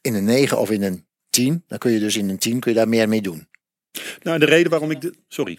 in 0.02 0.14
een 0.14 0.26
9 0.26 0.60
of 0.60 0.72
in 0.72 0.84
een 0.84 1.06
10, 1.30 1.64
dan 1.68 1.78
kun 1.78 1.92
je 1.92 2.00
dus 2.00 2.16
in 2.16 2.30
een 2.30 2.38
10 2.38 2.60
kun 2.60 2.72
je 2.72 2.78
daar 2.78 2.90
meer 2.90 3.10
mee 3.10 3.22
doen. 3.22 3.48
Nou, 4.22 4.40
de 4.40 4.46
reden 4.46 4.70
waarom 4.70 4.92
ik... 4.92 5.02
De, 5.02 5.14
sorry. 5.28 5.58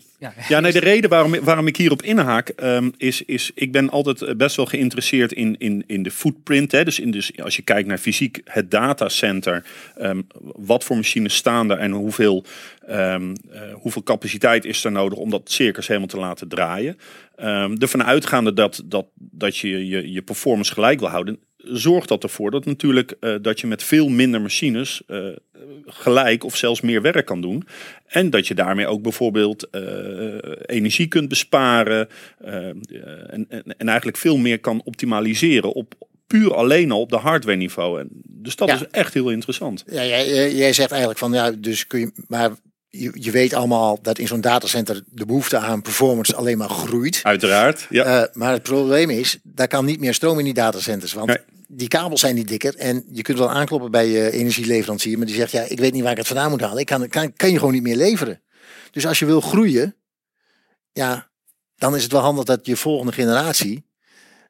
Ja. 0.49 0.61
Nee, 0.61 0.73
de 0.73 0.79
reden 0.79 1.11
waarom, 1.11 1.41
waarom 1.41 1.67
ik 1.67 1.77
hierop 1.77 2.03
inhaak 2.03 2.49
ehm, 2.49 2.91
is, 2.97 3.23
is, 3.23 3.51
ik 3.55 3.73
ben 3.73 3.91
altijd 3.91 4.23
eh, 4.23 4.35
best 4.35 4.57
wel 4.57 4.67
geïnteresseerd 4.67 5.33
in, 5.33 5.57
in, 5.59 5.85
in 5.87 6.03
de 6.03 6.11
footprint. 6.11 6.73
Hè? 6.73 6.85
Dus, 6.85 7.01
in, 7.01 7.11
dus 7.11 7.41
als 7.43 7.57
je 7.57 7.63
kijkt 7.63 7.89
naar 7.89 7.99
fysiek 7.99 8.41
het 8.45 8.71
datacenter, 8.71 9.65
ehm, 9.97 10.23
wat 10.43 10.85
voor 10.85 10.97
machines 10.97 11.35
staan 11.35 11.71
er 11.71 11.79
en 11.79 11.91
hoeveel, 11.91 12.45
ehm, 12.87 13.35
eh, 13.51 13.61
hoeveel 13.75 14.03
capaciteit 14.03 14.65
is 14.65 14.85
er 14.85 14.93
nodig 14.93 15.19
om 15.19 15.31
dat 15.31 15.51
circus 15.51 15.87
helemaal 15.87 16.09
te 16.09 16.19
laten 16.19 16.49
draaien. 16.49 16.99
Ervan 17.79 18.05
uitgaande 18.05 18.53
dat, 18.53 18.83
dat, 18.85 19.07
dat 19.15 19.57
je, 19.57 19.89
je 19.89 20.13
je 20.13 20.23
performance 20.23 20.73
gelijk 20.73 21.01
wil 21.01 21.09
houden, 21.09 21.39
zorgt 21.65 22.09
dat 22.09 22.23
ervoor 22.23 22.51
dat 22.51 22.65
natuurlijk 22.65 23.15
eh, 23.21 23.35
dat 23.43 23.61
je 23.61 23.67
met 23.67 23.83
veel 23.83 24.09
minder 24.09 24.41
machines 24.41 25.03
eh, 25.07 25.27
gelijk 25.87 26.45
of 26.45 26.57
zelfs 26.57 26.81
meer 26.81 27.03
werk 27.03 27.27
kan 27.27 27.41
doen. 27.41 27.65
En 28.07 28.31
dat 28.31 28.47
je 28.47 28.55
daarmee 28.55 28.87
ook 28.87 29.03
bijvoorbeeld 29.03 29.71
eh, 29.71 29.83
energie 30.67 31.07
kunt 31.09 31.29
besparen. 31.29 32.09
en, 32.45 33.47
en, 33.49 33.65
en 33.79 33.89
eigenlijk 33.89 34.17
veel 34.19 34.37
meer 34.37 34.59
kan 34.61 34.81
optimaliseren 34.85 35.73
op 35.73 35.95
puur 36.27 36.55
alleen 36.55 36.91
al 36.91 37.01
op 37.01 37.11
de 37.11 37.17
hardware 37.17 37.57
niveau. 37.57 38.01
En, 38.01 38.09
dus 38.27 38.57
dat 38.57 38.69
Ja. 38.69 38.75
is 38.75 38.87
echt 38.91 39.15
heel 39.15 39.31
interessant. 39.31 39.85
Ja, 39.87 40.05
jij, 40.05 40.29
jij- 40.29 40.55
jij 40.55 40.73
zegt 40.73 40.91
eigenlijk 40.91 41.21
van 41.21 41.33
ja, 41.33 41.51
dus 41.51 41.87
kun 41.87 42.01
je, 42.01 42.13
maar 42.27 42.51
je, 42.99 43.11
je 43.15 43.31
weet 43.31 43.55
allemaal 43.55 43.99
dat 44.03 44.19
in 44.19 44.27
zo'n 44.27 44.41
datacenter 44.41 45.03
de 45.07 45.27
behoefte 45.27 45.59
aan 45.59 45.83
performance 45.83 46.35
alleen 46.37 46.59
maar 46.59 46.69
groeit. 46.69 47.21
Uiteraard. 47.23 47.87
Ja. 47.91 48.05
Eh, 48.05 48.35
maar 48.35 48.53
het 48.53 48.63
probleem 48.63 49.11
is, 49.11 49.39
daar 49.43 49.69
kan 49.69 49.85
niet 49.85 50.01
meer 50.01 50.15
stroom 50.15 50.39
in 50.39 50.45
die 50.45 50.55
datacenters. 50.55 51.13
Want 51.13 51.27
Nee. 51.27 51.39
die 51.69 51.89
kabels 51.89 52.21
zijn 52.21 52.35
niet 52.35 52.49
dikker. 52.49 52.77
En 52.77 53.05
je 53.11 53.23
kunt 53.23 53.39
wel 53.39 53.51
aankloppen 53.51 53.91
bij 53.91 54.09
je 54.09 54.31
energieleverancier. 54.31 55.17
Maar 55.19 55.27
die 55.27 55.35
zegt, 55.35 55.53
ja, 55.53 55.63
ik 55.63 55.79
weet 55.79 55.93
niet 55.93 56.03
waar 56.03 56.11
ik 56.13 56.19
het 56.19 56.27
vandaan 56.27 56.51
moet 56.51 56.61
halen. 56.61 56.79
Ik 56.79 56.87
kan, 56.87 57.09
kan, 57.09 57.33
kan 57.33 57.51
je 57.51 57.59
gewoon 57.59 57.73
niet 57.73 57.83
meer 57.83 57.97
leveren. 57.97 58.41
Dus 58.91 59.07
als 59.07 59.19
je 59.19 59.27
wil 59.27 59.41
groeien, 59.41 59.97
ja, 60.93 61.31
dan 61.77 61.97
is 61.97 62.03
het 62.03 62.13
wel 62.13 62.21
handig 62.21 62.45
dat 62.45 62.67
je 62.67 62.77
volgende 62.77 63.13
generatie 63.13 63.85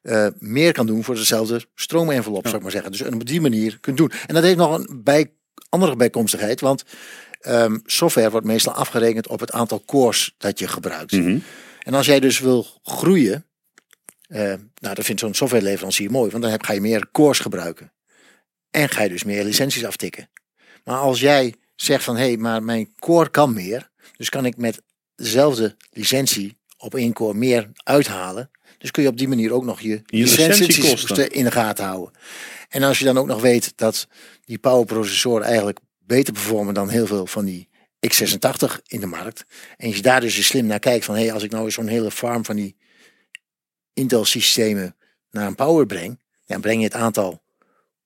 eh, 0.01 0.27
meer 0.37 0.71
kan 0.73 0.85
doen 0.85 1.03
voor 1.03 1.15
dezelfde 1.15 1.65
stroomenvelop, 1.75 2.43
zou 2.43 2.55
ik 2.55 2.61
maar 2.61 2.71
zeggen. 2.71 2.91
Dus 2.91 3.01
en 3.01 3.13
op 3.13 3.25
die 3.25 3.41
manier 3.41 3.77
kunt 3.79 3.97
doen. 3.97 4.11
En 4.27 4.33
dat 4.33 4.43
heeft 4.43 4.57
nog 4.57 4.77
een 4.77 5.01
bij, 5.03 5.31
andere 5.69 5.95
bijkomstigheid. 5.95 6.61
Want 6.61 6.83
ehm, 7.43 7.77
software 7.85 8.29
wordt 8.29 8.45
meestal 8.45 8.73
afgerekend 8.73 9.27
op 9.27 9.39
het 9.39 9.51
aantal 9.51 9.83
cores 9.85 10.35
dat 10.37 10.59
je 10.59 10.67
gebruikt. 10.67 11.11
Mhm. 11.11 11.37
En 11.79 11.93
als 11.93 12.05
jij 12.05 12.19
dus 12.19 12.39
wil 12.39 12.67
groeien, 12.83 13.45
eh, 14.27 14.53
nou, 14.79 14.95
dat 14.95 15.05
vindt 15.05 15.21
zo'n 15.21 15.33
softwareleverancier 15.33 16.11
mooi, 16.11 16.31
want 16.31 16.43
dan 16.43 16.51
heb, 16.51 16.63
ga 16.63 16.73
je 16.73 16.81
meer 16.81 17.07
cores 17.11 17.39
gebruiken. 17.39 17.93
En 18.71 18.89
ga 18.89 19.03
je 19.03 19.09
dus 19.09 19.23
meer 19.23 19.43
licenties 19.43 19.85
aftikken. 19.85 20.29
Maar 20.83 20.97
als 20.97 21.19
jij 21.19 21.55
zegt 21.75 22.03
van, 22.03 22.15
hé, 22.15 22.23
hey, 22.23 22.37
maar 22.37 22.63
mijn 22.63 22.93
core 22.99 23.29
kan 23.29 23.53
meer, 23.53 23.89
dus 24.17 24.29
kan 24.29 24.45
ik 24.45 24.57
met 24.57 24.81
dezelfde 25.15 25.75
licentie 25.89 26.57
op 26.77 26.95
één 26.95 27.13
core 27.13 27.37
meer 27.37 27.71
uithalen. 27.83 28.51
Dus 28.77 28.91
kun 28.91 29.03
je 29.03 29.09
op 29.09 29.17
die 29.17 29.27
manier 29.27 29.51
ook 29.51 29.63
nog 29.63 29.81
je, 29.81 30.01
licentiekosten. 30.05 31.15
licenties 31.15 31.37
in 31.37 31.43
de 31.43 31.51
gaten 31.51 31.85
houden. 31.85 32.13
En 32.69 32.83
als 32.83 32.99
je 32.99 33.05
dan 33.05 33.17
ook 33.17 33.27
nog 33.27 33.41
weet 33.41 33.73
dat 33.75 34.07
die 34.45 34.57
powerprocessoren 34.57 35.45
eigenlijk 35.45 35.79
beter 36.05 36.33
performen 36.33 36.73
dan 36.73 36.89
heel 36.89 37.07
veel 37.07 37.27
van 37.27 37.45
die 37.45 37.69
x86 38.07 38.81
in 38.87 38.99
de 38.99 39.05
markt. 39.05 39.45
En 39.77 39.89
je 39.89 40.01
daar 40.01 40.21
dus 40.21 40.45
slim 40.47 40.65
naar 40.65 40.79
kijkt 40.79 41.05
van, 41.05 41.15
hé, 41.15 41.21
hey, 41.21 41.33
als 41.33 41.43
ik 41.43 41.51
nou 41.51 41.65
eens 41.65 41.73
zo'n 41.73 41.87
hele 41.87 42.11
farm 42.11 42.45
van 42.45 42.55
die 42.55 42.75
Intel 43.93 44.25
systemen 44.25 44.95
naar 45.31 45.47
een 45.47 45.55
power 45.55 45.85
breng, 45.85 46.19
dan 46.45 46.61
breng 46.61 46.77
je 46.77 46.85
het 46.85 46.93
aantal 46.93 47.43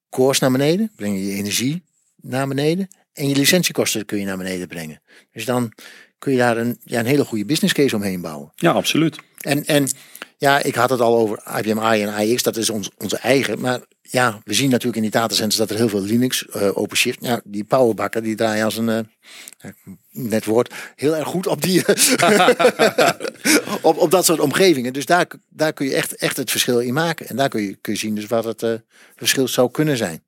cores 0.10 0.40
naar 0.40 0.52
beneden, 0.52 0.92
breng 0.96 1.16
je 1.16 1.26
je 1.26 1.34
energie 1.34 1.84
naar 2.16 2.48
beneden 2.48 2.88
en 3.14 3.30
je 3.30 3.36
licentiekosten 3.36 4.06
kun 4.06 4.20
je 4.20 4.26
naar 4.26 4.38
beneden 4.38 4.68
brengen. 4.68 5.02
Dus 5.32 5.46
dan 5.46 5.74
kun 6.18 6.32
je 6.32 6.38
daar 6.38 6.58
een, 6.58 6.80
ja, 6.84 7.00
een 7.00 7.06
hele 7.06 7.26
goede 7.26 7.46
business 7.46 7.74
case 7.74 7.96
omheen 7.96 8.22
bouwen. 8.22 8.52
ja, 8.56 8.72
absoluut. 8.72 9.18
En, 9.38 9.66
en 9.66 9.88
ja, 10.38 10.64
ik 10.64 10.76
had 10.76 10.90
het 10.90 11.00
al 11.00 11.18
over 11.18 11.44
IBM 11.58 11.94
i 11.94 12.02
en 12.02 12.30
iX, 12.30 12.44
dat 12.44 12.58
is 12.58 12.70
ons, 12.70 12.90
onze 12.98 13.18
eigen. 13.18 13.60
Maar 13.60 13.80
ja, 14.02 14.42
we 14.44 14.54
zien 14.54 14.70
natuurlijk 14.70 14.96
in 14.96 15.02
die 15.02 15.12
datacenters 15.12 15.56
dat 15.56 15.70
er 15.70 15.76
heel 15.76 15.90
veel 15.90 16.02
Linux, 16.02 16.48
eh 16.48 16.78
OpenShift, 16.78 17.18
ja, 17.22 17.42
die 17.44 17.64
powerbakken, 17.64 18.24
die 18.24 18.36
draaien 18.36 18.66
als 18.66 18.78
een, 18.78 19.10
ja, 19.58 19.74
net 20.12 20.46
woord, 20.46 20.74
heel 20.96 21.16
erg 21.16 21.28
goed 21.28 21.48
op 21.48 21.62
die, 21.62 21.84
op, 23.82 23.98
op 23.98 24.12
dat 24.12 24.26
soort 24.26 24.40
omgevingen. 24.40 24.94
Dus 24.94 25.06
daar, 25.06 25.28
daar 25.50 25.74
kun 25.74 25.86
je 25.86 25.96
echt, 25.96 26.16
echt 26.16 26.38
het 26.38 26.52
verschil 26.52 26.80
in 26.80 26.94
maken. 26.94 27.28
En 27.28 27.36
daar 27.36 27.50
kun 27.50 27.62
je, 27.62 27.76
kun 27.76 27.94
je 27.94 28.00
zien 28.00 28.16
dus 28.16 28.26
wat 28.26 28.44
het 28.44 28.64
eh, 28.64 28.74
verschil 29.16 29.48
zou 29.48 29.72
kunnen 29.72 29.98
zijn. 29.98 30.26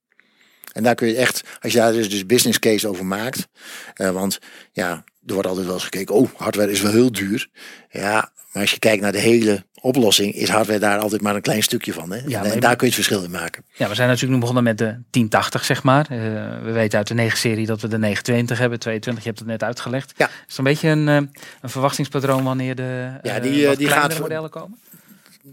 En 0.72 0.84
daar 0.84 0.96
kun 0.96 1.08
je 1.08 1.16
echt, 1.16 1.44
als 1.60 1.72
je 1.72 1.78
daar 1.78 1.94
dus, 1.94 2.10
dus 2.10 2.26
business 2.26 2.60
case 2.60 2.88
over 2.88 3.06
maakt. 3.06 3.48
want 3.96 4.40
ja, 4.72 5.04
er 5.26 5.34
wordt 5.34 5.48
altijd 5.48 5.66
wel 5.66 5.76
eens 5.76 5.84
gekeken, 5.84 6.16
oh, 6.16 6.30
hardware 6.36 6.72
is 6.72 6.82
wel 6.82 6.92
heel 6.92 7.12
duur. 7.12 7.50
Ja, 7.90 8.32
maar 8.52 8.62
als 8.62 8.72
je 8.72 8.80
kijkt 8.80 9.02
naar 9.02 9.12
de 9.12 9.20
hele 9.20 9.66
oplossing, 9.82 10.34
is 10.34 10.50
hardware 10.50 10.80
daar 10.80 11.00
altijd 11.00 11.22
maar 11.22 11.36
een 11.36 11.42
klein 11.42 11.64
stukje 11.64 11.94
van. 11.94 12.12
Hè? 12.12 12.18
Ja, 12.18 12.24
en, 12.24 12.32
maar 12.32 12.46
en 12.46 12.54
je- 12.54 12.60
daar 12.60 12.76
kun 12.76 12.88
je 12.88 12.94
het 12.94 13.04
verschil 13.06 13.24
in 13.24 13.32
maken. 13.32 13.64
Ja, 13.74 13.88
we 13.90 13.96
zijn 13.96 14.08
natuurlijk 14.08 14.34
nu 14.34 14.40
begonnen 14.40 14.64
met 14.64 14.78
de 14.78 14.86
1080, 15.10 15.66
zeg 15.66 15.84
maar. 15.84 16.06
Eh, 16.10 16.18
we 16.64 16.72
weten 16.72 16.98
uit 16.98 17.08
de 17.08 17.14
9-serie 17.30 17.66
dat 17.66 17.82
we 17.82 17.88
de 17.88 17.98
920 17.98 18.58
hebben. 18.58 18.80
22, 18.80 19.24
je 19.24 19.30
hebt 19.30 19.42
het 19.42 19.50
net 19.52 19.64
uitgelegd. 19.64 20.14
Ja. 20.18 20.26
Is 20.28 20.34
het 20.48 20.58
een 20.58 20.64
beetje 20.64 20.90
een, 20.90 21.08
eh, 21.08 21.16
een 21.62 21.70
verwachtingspatroon 21.70 22.44
wanneer 22.44 22.76
de 22.76 23.10
Ja, 23.22 23.36
eh, 23.36 23.42
die, 23.42 23.68
wat 23.68 23.78
die 23.78 23.88
kleinere 23.88 24.12
gaat- 24.14 24.20
modellen 24.22 24.50
komen? 24.50 24.80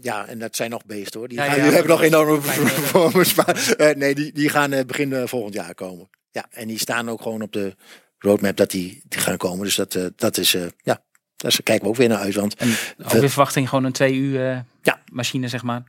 Ja, 0.01 0.25
en 0.27 0.39
dat 0.39 0.55
zijn 0.55 0.69
nog 0.69 0.85
beesten 0.85 1.19
hoor. 1.19 1.29
Die, 1.29 1.37
Ja, 1.37 1.43
gaan, 1.45 1.55
ja, 1.57 1.63
die 1.63 1.71
hebben 1.71 1.91
nog 1.91 2.01
enorme 2.01 2.37
performance. 2.39 3.33
Maar 3.37 3.93
nee, 3.97 4.15
die, 4.15 4.33
die 4.33 4.49
gaan 4.49 4.73
begin 4.87 5.27
volgend 5.27 5.53
jaar 5.53 5.73
komen. 5.75 6.09
Ja, 6.31 6.45
en 6.51 6.67
die 6.67 6.79
staan 6.79 7.09
ook 7.09 7.21
gewoon 7.21 7.41
op 7.41 7.51
de 7.53 7.75
roadmap 8.19 8.57
dat 8.57 8.71
die, 8.71 9.01
die 9.07 9.19
gaan 9.19 9.37
komen. 9.37 9.65
Dus 9.65 9.75
dat, 9.75 9.95
eh, 9.95 10.05
dat 10.15 10.37
is, 10.37 10.53
eh, 10.53 10.65
ja, 10.83 11.03
daar 11.35 11.59
kijken 11.63 11.83
we 11.83 11.89
ook 11.89 11.95
weer 11.95 12.07
naar 12.09 12.17
uit. 12.17 12.35
Want 12.35 12.55
En 12.55 12.69
ook 13.05 13.11
weer 13.11 13.29
verwachting 13.29 13.69
gewoon 13.69 13.83
een 13.83 13.91
2 13.91 14.13
uur 14.13 14.49
eh, 14.51 14.59
Ja. 14.81 15.01
machine, 15.11 15.47
zeg 15.47 15.63
maar. 15.63 15.83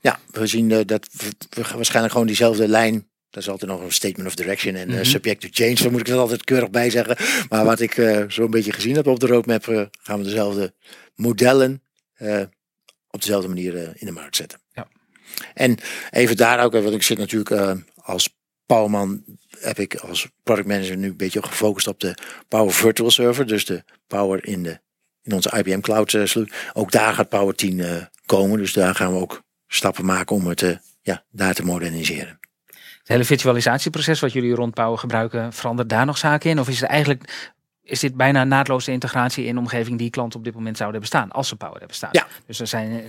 ja, 0.00 0.18
we 0.30 0.46
zien 0.46 0.68
dat 0.68 1.08
we, 1.12 1.62
waarschijnlijk 1.74 2.12
gewoon 2.12 2.26
diezelfde 2.26 2.68
lijn. 2.68 3.08
Dat 3.30 3.42
is 3.42 3.48
altijd 3.48 3.70
nog 3.70 3.80
een 3.80 3.92
statement 3.92 4.28
of 4.28 4.34
direction 4.34 4.74
en 4.74 4.88
Mhm. 4.88 5.04
subject 5.04 5.40
to 5.40 5.48
change. 5.50 5.74
Daar 5.74 5.90
moet 5.90 6.00
ik 6.00 6.08
er 6.08 6.18
altijd 6.18 6.44
keurig 6.44 6.70
bij 6.70 6.90
zeggen. 6.90 7.16
Maar 7.48 7.64
wat 7.64 7.80
ik 7.80 7.96
eh 7.96 8.24
zo'n 8.28 8.50
beetje 8.50 8.72
gezien 8.72 8.94
heb 8.94 9.06
op 9.06 9.20
de 9.20 9.26
roadmap, 9.26 9.64
gaan 10.02 10.18
we 10.18 10.24
dezelfde 10.24 10.74
modellen 11.14 11.82
op 13.10 13.20
dezelfde 13.20 13.48
manier 13.48 13.74
in 13.94 14.06
de 14.06 14.12
markt 14.12 14.36
zetten. 14.36 14.60
Ja. 14.72 14.88
En 15.54 15.76
even 16.10 16.36
daar 16.36 16.64
ook, 16.64 16.72
want 16.72 16.94
ik 16.94 17.02
zit 17.02 17.18
natuurlijk 17.18 17.80
als 17.96 18.36
Powerman, 18.66 19.22
heb 19.60 19.78
ik 19.78 19.94
als 19.94 20.28
product 20.42 20.66
manager 20.68 20.96
nu 20.96 21.08
een 21.08 21.16
beetje 21.16 21.42
gefocust 21.42 21.86
op 21.86 22.00
de 22.00 22.14
Power 22.48 22.72
Virtual 22.72 23.10
Server. 23.10 23.46
Dus 23.46 23.64
de 23.64 23.84
Power 24.06 24.46
in, 24.46 24.62
de, 24.62 24.78
in 25.22 25.32
onze 25.32 25.52
IBM 25.56 25.80
Cloud 25.80 26.14
eh. 26.14 26.44
Ook 26.72 26.90
daar 26.90 27.14
gaat 27.14 27.28
Power 27.28 27.54
10 27.54 27.80
eh, 27.80 28.02
komen. 28.26 28.58
Dus 28.58 28.72
daar 28.72 28.94
gaan 28.94 29.12
we 29.12 29.18
ook 29.18 29.42
stappen 29.66 30.04
maken 30.04 30.36
om 30.36 30.46
het 30.46 30.62
eh, 30.62 30.76
ja, 31.02 31.24
daar 31.30 31.54
te 31.54 31.64
moderniseren. 31.64 32.38
Het 32.98 33.12
hele 33.12 33.24
virtualisatieproces 33.24 34.20
wat 34.20 34.32
jullie 34.32 34.54
rond 34.54 34.74
Power 34.74 34.98
gebruiken, 34.98 35.52
verandert 35.52 35.88
daar 35.88 36.06
nog 36.06 36.18
zaken 36.18 36.50
in? 36.50 36.58
Of 36.58 36.68
is 36.68 36.80
het 36.80 36.90
eigenlijk, 36.90 37.52
is 37.82 38.00
dit 38.00 38.16
bijna 38.16 38.44
naadloze 38.44 38.92
integratie 38.92 39.44
in 39.44 39.54
de 39.54 39.60
omgeving 39.60 39.98
die 39.98 40.10
klanten 40.10 40.38
op 40.38 40.44
dit 40.44 40.54
moment 40.54 40.76
zouden 40.76 41.00
hebben 41.00 41.18
staan, 41.18 41.32
als 41.32 41.48
ze 41.48 41.56
Power 41.56 41.78
hebben 41.78 41.96
staan? 41.96 42.10
Ja. 42.12 42.26
Dus 42.46 42.60
er 42.60 42.66
zijn, 42.66 43.02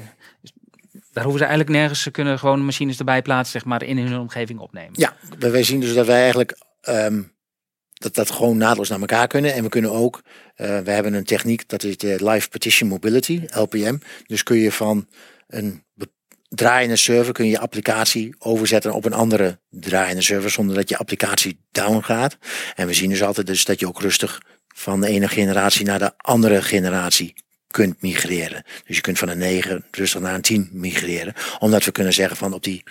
daar 1.15 1.23
hoeven 1.23 1.41
ze 1.41 1.49
eigenlijk 1.49 1.77
nergens, 1.77 2.01
ze 2.01 2.11
kunnen 2.11 2.39
gewoon 2.39 2.65
machines 2.65 2.97
erbij 2.97 3.21
plaatsen, 3.21 3.59
zeg 3.59 3.65
maar, 3.69 3.83
in 3.83 3.97
hun 3.97 4.19
omgeving 4.19 4.59
opnemen. 4.59 4.91
Ja, 4.93 5.15
wij 5.39 5.63
zien 5.63 5.79
dus 5.79 5.93
dat 5.93 6.05
wij 6.05 6.21
eigenlijk 6.21 6.57
ehm, 6.81 7.21
dat 7.93 8.13
dat 8.13 8.31
gewoon 8.31 8.57
naadloos 8.57 8.89
naar 8.89 8.99
elkaar 8.99 9.27
kunnen. 9.27 9.53
En 9.53 9.63
we 9.63 9.69
kunnen 9.69 9.91
ook, 9.91 10.21
eh, 10.55 10.79
we 10.79 10.91
hebben 10.91 11.13
een 11.13 11.23
techniek, 11.23 11.69
dat 11.69 11.83
is 11.83 11.97
de 11.97 12.29
Live 12.29 12.49
Partition 12.49 12.89
Mobility, 12.89 13.41
LPM. 13.45 13.97
Dus 14.25 14.43
kun 14.43 14.57
je 14.57 14.71
van 14.71 15.07
een 15.47 15.83
draaiende 16.47 16.95
server, 16.95 17.33
kun 17.33 17.45
je 17.45 17.51
je 17.51 17.59
applicatie 17.59 18.35
overzetten 18.39 18.93
op 18.93 19.05
een 19.05 19.13
andere 19.13 19.59
draaiende 19.69 20.21
server, 20.21 20.49
zonder 20.49 20.75
dat 20.75 20.89
je 20.89 20.97
applicatie 20.97 21.59
down 21.71 22.01
gaat. 22.01 22.37
En 22.75 22.87
we 22.87 22.93
zien 22.93 23.09
dus 23.09 23.23
altijd 23.23 23.47
dus 23.47 23.65
dat 23.65 23.79
je 23.79 23.87
ook 23.87 24.01
rustig 24.01 24.41
van 24.67 25.01
de 25.01 25.07
ene 25.07 25.27
generatie 25.27 25.85
naar 25.85 25.99
de 25.99 26.13
andere 26.17 26.61
generatie 26.61 27.44
kunt 27.75 28.01
migreren. 28.01 28.63
Dus 28.85 28.95
je 28.95 29.01
kunt 29.01 29.17
van 29.17 29.29
een 29.29 29.37
9 29.37 29.85
rustig 29.91 30.21
naar 30.21 30.33
een 30.33 30.41
10 30.41 30.69
migreren. 30.71 31.33
Omdat 31.59 31.83
we 31.83 31.91
kunnen 31.91 32.13
zeggen 32.13 32.37
van 32.37 32.53
op 32.53 32.63
die 32.63 32.83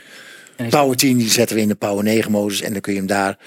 Power 0.69 0.97
10 0.97 1.17
die 1.17 1.31
zetten 1.31 1.57
we 1.57 1.63
in 1.63 1.69
de 1.69 1.75
Power 1.75 2.05
9 2.05 2.31
modus 2.31 2.61
en 2.61 2.73
dan 2.73 2.81
kun 2.81 2.93
je 2.93 2.99
hem 2.99 3.09
daar 3.09 3.39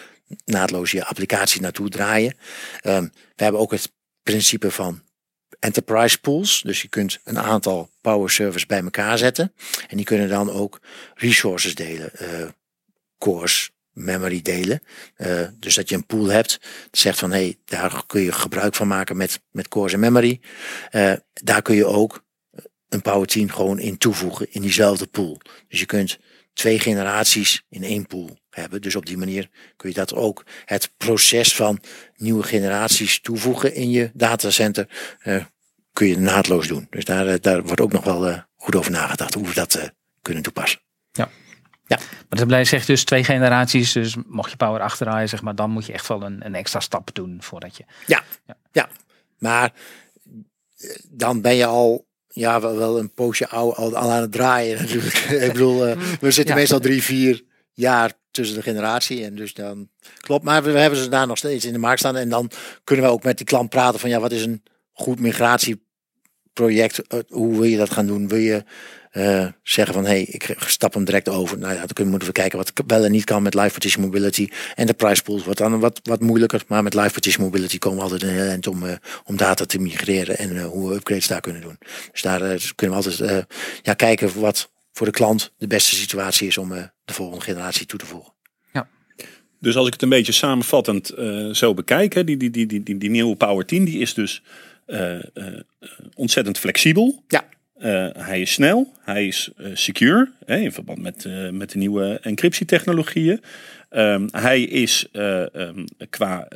naadloos 0.45 0.91
je 0.91 1.05
applicatie 1.05 1.61
naartoe 1.61 1.89
draaien. 1.89 2.33
Ehm, 2.81 3.03
we 3.35 3.43
hebben 3.43 3.61
ook 3.61 3.71
het 3.71 3.91
principe 4.23 4.71
van 4.71 5.01
enterprise 5.59 6.19
pools. 6.19 6.61
Dus 6.61 6.81
je 6.81 6.87
kunt 6.87 7.19
een 7.23 7.39
aantal 7.39 7.89
power 8.01 8.29
servers 8.29 8.65
bij 8.65 8.81
elkaar 8.81 9.17
zetten. 9.17 9.53
En 9.87 9.97
die 9.97 10.05
kunnen 10.05 10.29
dan 10.29 10.51
ook 10.51 10.79
resources 11.15 11.75
delen. 11.75 12.13
eh, 12.13 12.47
cores, 13.17 13.71
memory 13.97 14.41
delen. 14.41 14.81
Eh, 15.15 15.47
dus 15.59 15.75
dat 15.75 15.89
je 15.89 15.95
een 15.95 16.05
pool 16.05 16.25
hebt. 16.25 16.59
Zegt 16.91 17.19
van 17.19 17.31
hé, 17.31 17.37
hey, 17.37 17.57
daar 17.65 18.03
kun 18.07 18.21
je 18.21 18.31
gebruik 18.31 18.75
van 18.75 18.87
maken 18.87 19.17
met, 19.17 19.41
met 19.51 19.67
cores 19.67 19.93
en 19.93 19.99
memory. 19.99 20.39
Eh, 20.89 21.13
daar 21.33 21.61
kun 21.61 21.75
je 21.75 21.85
ook 21.85 22.25
een 22.89 23.01
Power 23.01 23.27
10 23.27 23.51
gewoon 23.51 23.79
in 23.79 23.97
toevoegen 23.97 24.51
in 24.51 24.61
diezelfde 24.61 25.07
pool. 25.07 25.41
Dus 25.67 25.79
je 25.79 25.85
kunt 25.85 26.19
twee 26.53 26.79
generaties 26.79 27.63
in 27.69 27.83
één 27.83 28.05
pool 28.05 28.37
hebben. 28.49 28.81
Dus 28.81 28.95
op 28.95 29.05
die 29.05 29.17
manier 29.17 29.49
kun 29.75 29.89
je 29.89 29.95
dat 29.95 30.13
ook 30.13 30.45
het 30.65 30.91
proces 30.97 31.55
van 31.55 31.79
nieuwe 32.15 32.43
generaties 32.43 33.21
toevoegen 33.21 33.73
in 33.73 33.89
je 33.89 34.11
datacenter 34.13 34.87
eh, 35.19 35.45
kun 35.93 36.07
je 36.07 36.17
naadloos 36.17 36.67
doen. 36.67 36.87
Dus 36.89 37.05
daar, 37.05 37.41
daar 37.41 37.63
wordt 37.63 37.81
ook 37.81 37.91
nog 37.91 38.03
wel 38.03 38.43
goed 38.55 38.75
over 38.75 38.91
nagedacht 38.91 39.33
hoe 39.33 39.47
we 39.47 39.53
dat 39.53 39.91
kunnen 40.21 40.43
toepassen. 40.43 40.79
Maar 41.87 42.39
dat 42.39 42.47
blijft 42.47 42.69
zegt 42.69 42.87
dus 42.87 43.03
twee 43.03 43.23
generaties, 43.23 43.91
dus 43.91 44.15
mocht 44.27 44.51
je 44.51 44.57
Power 44.57 44.81
achterdraaien, 44.81 45.29
zeg 45.29 45.41
maar, 45.41 45.55
dan 45.55 45.69
moet 45.69 45.85
je 45.85 45.93
echt 45.93 46.07
wel 46.07 46.23
een, 46.23 46.45
een 46.45 46.55
extra 46.55 46.79
stap 46.79 47.09
doen 47.13 47.37
voordat 47.41 47.77
je... 47.77 47.83
Maar 49.37 49.73
eh, 50.77 50.89
dan 51.09 51.41
ben 51.41 51.55
je 51.55 51.65
al 51.65 52.05
ja, 52.27 52.61
wel, 52.61 52.77
wel 52.77 52.99
een 52.99 53.13
poosje 53.13 53.47
oude, 53.49 53.75
al, 53.75 53.95
al 53.95 54.11
aan 54.11 54.21
het 54.21 54.31
draaien 54.31 54.77
natuurlijk. 54.81 55.15
Ik 55.17 55.51
bedoel, 55.51 55.85
eh, 55.87 55.97
we 56.19 56.31
zitten 56.31 56.53
Ja. 56.55 56.59
meestal 56.59 56.79
drie, 56.79 57.03
vier 57.03 57.43
jaar 57.73 58.11
tussen 58.31 58.55
de 58.55 58.61
generatie. 58.61 59.23
En 59.23 59.35
dus 59.35 59.53
dan 59.53 59.89
klopt. 60.19 60.43
Maar 60.43 60.63
we, 60.63 60.71
we 60.71 60.79
hebben 60.79 60.99
ze 60.99 61.09
daar 61.09 61.27
nog 61.27 61.37
steeds 61.37 61.65
in 61.65 61.73
de 61.73 61.79
markt 61.79 61.99
staan. 61.99 62.15
En 62.15 62.29
dan 62.29 62.51
kunnen 62.83 63.05
we 63.05 63.11
ook 63.11 63.23
met 63.23 63.37
die 63.37 63.45
klant 63.45 63.69
praten 63.69 63.99
van 63.99 64.09
ja, 64.09 64.19
wat 64.19 64.31
is 64.31 64.45
een 64.45 64.63
goed 64.93 65.19
migratieproject? 65.19 67.07
Eh, 67.07 67.19
Hoe 67.27 67.53
wil 67.53 67.63
je 67.63 67.77
dat 67.77 67.91
gaan 67.91 68.07
doen? 68.07 68.27
Wil 68.27 68.39
je 68.39 68.63
eh, 69.17 69.47
zeggen 69.63 69.93
van 69.93 70.03
hé, 70.03 70.09
hey, 70.09 70.21
ik 70.21 70.55
stap 70.65 70.93
hem 70.93 71.05
direct 71.05 71.29
over. 71.29 71.57
Nou 71.57 71.73
ja, 71.73 71.77
dan 71.79 71.87
kunnen- 71.87 72.11
moeten 72.11 72.29
we 72.29 72.39
kijken 72.39 72.57
wat 72.57 72.71
wel 72.87 73.05
en 73.05 73.11
niet 73.11 73.23
kan 73.23 73.41
met 73.43 73.53
Live 73.53 73.69
Partition 73.71 74.03
Mobility. 74.03 74.47
En 74.75 74.87
de 74.87 74.93
price 74.93 75.23
pools 75.23 75.43
wordt 75.43 75.59
dan 75.59 75.79
wat, 75.79 75.99
wat 76.03 76.21
moeilijker. 76.21 76.63
Maar 76.67 76.83
met 76.83 76.93
Live 76.93 77.11
Partition 77.11 77.43
Mobility 77.45 77.77
komen 77.77 77.97
we 77.97 78.03
altijd 78.03 78.23
een 78.23 78.29
heel 78.29 78.47
eind 78.49 78.67
om, 78.67 78.85
eh, 78.85 78.95
om 79.23 79.37
data 79.37 79.65
te 79.65 79.79
migreren. 79.79 80.37
En 80.37 80.57
eh, 80.57 80.65
hoe 80.65 80.89
we 80.89 80.95
upgrades 80.95 81.27
daar 81.27 81.41
kunnen 81.41 81.61
doen. 81.61 81.77
Dus 82.11 82.21
daar 82.21 82.39
kunnen 82.75 82.97
we 82.99 83.03
altijd 83.09 83.29
eh, 83.31 83.37
ja, 83.81 83.93
kijken 83.93 84.39
wat 84.39 84.71
voor 84.93 85.05
de 85.05 85.11
klant 85.11 85.53
de 85.57 85.67
beste 85.67 85.95
situatie 85.95 86.47
is 86.47 86.57
om 86.57 86.71
eh, 86.73 86.83
de 87.05 87.13
volgende 87.13 87.43
generatie 87.43 87.85
toe 87.85 87.99
te 87.99 88.05
voegen. 88.05 88.35
Dus 89.59 89.75
als 89.75 89.87
ik 89.87 89.93
het 89.93 90.01
een 90.01 90.09
beetje 90.09 90.31
samenvattend 90.31 91.09
eh, 91.09 91.49
zo 91.49 91.73
bekijk, 91.73 92.13
hè, 92.13 92.23
die, 92.23 92.37
die, 92.37 92.49
die, 92.49 92.65
die, 92.65 92.83
die, 92.83 92.97
die 92.97 93.09
nieuwe 93.09 93.35
Power 93.35 93.65
10, 93.65 93.85
die 93.85 93.99
is 93.99 94.13
dus 94.13 94.41
eh, 94.85 95.15
eh, 95.15 95.23
ontzettend 96.15 96.57
flexibel. 96.57 97.23
Ja. 97.27 97.47
Eh, 97.77 98.07
hij 98.13 98.41
is 98.41 98.51
snel, 98.51 98.91
hij 99.01 99.27
is 99.27 99.49
eh, 99.57 99.65
secure, 99.73 100.31
in 100.45 100.71
verband 100.71 101.01
met, 101.01 101.25
eh, 101.25 101.49
met 101.49 101.71
de 101.71 101.77
nieuwe 101.77 102.19
encryptietechnologieën. 102.21 103.41
Ehm, 103.89 104.27
hij 104.31 104.61
is 104.61 105.07
eh, 105.11 105.55
ehm, 105.55 105.85
qua 106.09 106.47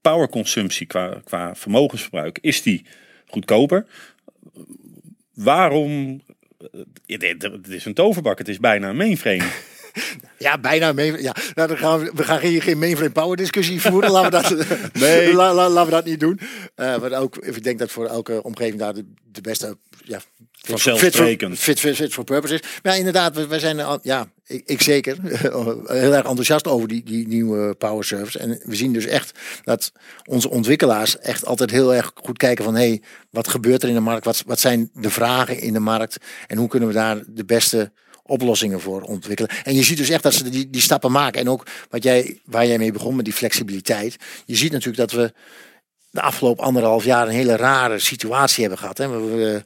powerconsumptie, 0.00 0.86
qua, 0.86 1.20
qua 1.24 1.54
vermogensverbruik, 1.54 2.38
is 2.40 2.62
die 2.62 2.84
goedkoper. 3.26 3.86
Waarom? 5.34 6.20
dit 7.06 7.68
is 7.68 7.84
een 7.84 7.94
toverbak, 7.94 8.38
het 8.38 8.48
is 8.48 8.58
bijna 8.58 8.88
een 8.88 8.96
mainframe. 8.96 9.50
Ja, 10.38 10.58
bijna. 10.58 10.92
Mee, 10.92 11.22
ja, 11.22 11.34
nou, 11.54 11.68
dan 11.68 11.76
gaan 11.78 11.98
we, 12.00 12.10
we 12.14 12.24
gaan 12.24 12.40
hier 12.40 12.62
geen 12.62 12.78
mainframe 12.78 13.10
power 13.10 13.36
discussie 13.36 13.80
voeren. 13.80 14.10
laten, 14.10 14.56
we 14.58 14.64
dat, 14.66 14.78
Nee. 15.02 15.34
la- 15.34 15.54
la- 15.54 15.68
laten 15.68 15.90
we 15.90 15.96
dat 15.96 16.04
niet 16.04 16.20
doen. 16.20 16.40
Eh 16.74 16.98
maar 17.00 17.12
ook, 17.12 17.36
ik 17.36 17.62
denk 17.64 17.78
dat 17.78 17.90
voor 17.90 18.06
elke 18.06 18.42
omgeving 18.42 18.78
daar 18.78 18.94
de, 18.94 19.04
de 19.32 19.40
beste 19.40 19.76
ja, 20.04 20.20
Vanzelfsprekend. 20.52 21.58
Fit, 21.58 21.80
fit, 21.80 21.96
fit 21.96 22.12
for 22.12 22.24
purpose 22.24 22.54
is. 22.54 22.60
Maar 22.82 22.92
ja, 22.92 22.98
inderdaad, 22.98 23.34
we, 23.36 23.46
we 23.46 23.58
zijn 23.58 23.80
al- 23.80 23.98
ja, 24.02 24.28
ik, 24.46 24.62
ik 24.66 24.82
zeker 24.82 25.16
heel 25.86 26.14
erg 26.14 26.26
enthousiast 26.26 26.66
over 26.66 26.88
die, 26.88 27.02
die 27.04 27.28
nieuwe 27.28 27.74
power 27.74 28.04
servers. 28.04 28.36
En 28.36 28.60
we 28.64 28.74
zien 28.76 28.92
dus 28.92 29.06
echt 29.06 29.38
dat 29.64 29.92
onze 30.24 30.50
ontwikkelaars 30.50 31.18
echt 31.18 31.46
altijd 31.46 31.70
heel 31.70 31.94
erg 31.94 32.10
goed 32.14 32.38
kijken 32.38 32.64
van 32.64 32.74
hé, 32.74 32.88
hey, 32.88 33.02
wat 33.30 33.48
gebeurt 33.48 33.82
er 33.82 33.88
in 33.88 33.94
de 33.94 34.00
markt? 34.00 34.24
Wat, 34.24 34.42
wat 34.46 34.60
zijn 34.60 34.90
de 34.94 35.10
vragen 35.10 35.58
in 35.60 35.72
de 35.72 35.80
markt? 35.80 36.16
En 36.46 36.56
hoe 36.58 36.68
kunnen 36.68 36.88
we 36.88 36.94
daar 36.94 37.22
de 37.26 37.44
beste 37.44 37.92
oplossingen 38.26 38.80
voor 38.80 39.02
ontwikkelen. 39.02 39.50
En 39.64 39.74
je 39.74 39.82
ziet 39.82 39.96
dus 39.96 40.08
echt 40.08 40.22
dat 40.22 40.34
ze 40.34 40.50
die, 40.50 40.70
die 40.70 40.80
stappen 40.80 41.12
maken. 41.12 41.40
En 41.40 41.48
ook 41.48 41.66
wat 41.90 42.02
jij, 42.02 42.40
waar 42.44 42.66
jij 42.66 42.78
mee 42.78 42.92
begon 42.92 43.16
met 43.16 43.24
die 43.24 43.34
flexibiliteit. 43.34 44.16
Je 44.44 44.56
ziet 44.56 44.72
natuurlijk 44.72 45.10
dat 45.10 45.20
we 45.20 45.32
de 46.10 46.20
afgelopen 46.20 46.64
anderhalf 46.64 47.04
jaar 47.04 47.26
een 47.26 47.34
hele 47.34 47.56
rare 47.56 47.98
situatie 47.98 48.60
hebben 48.60 48.78
gehad. 48.78 48.98
Hè. 48.98 49.08
We, 49.08 49.36
we, 49.36 49.64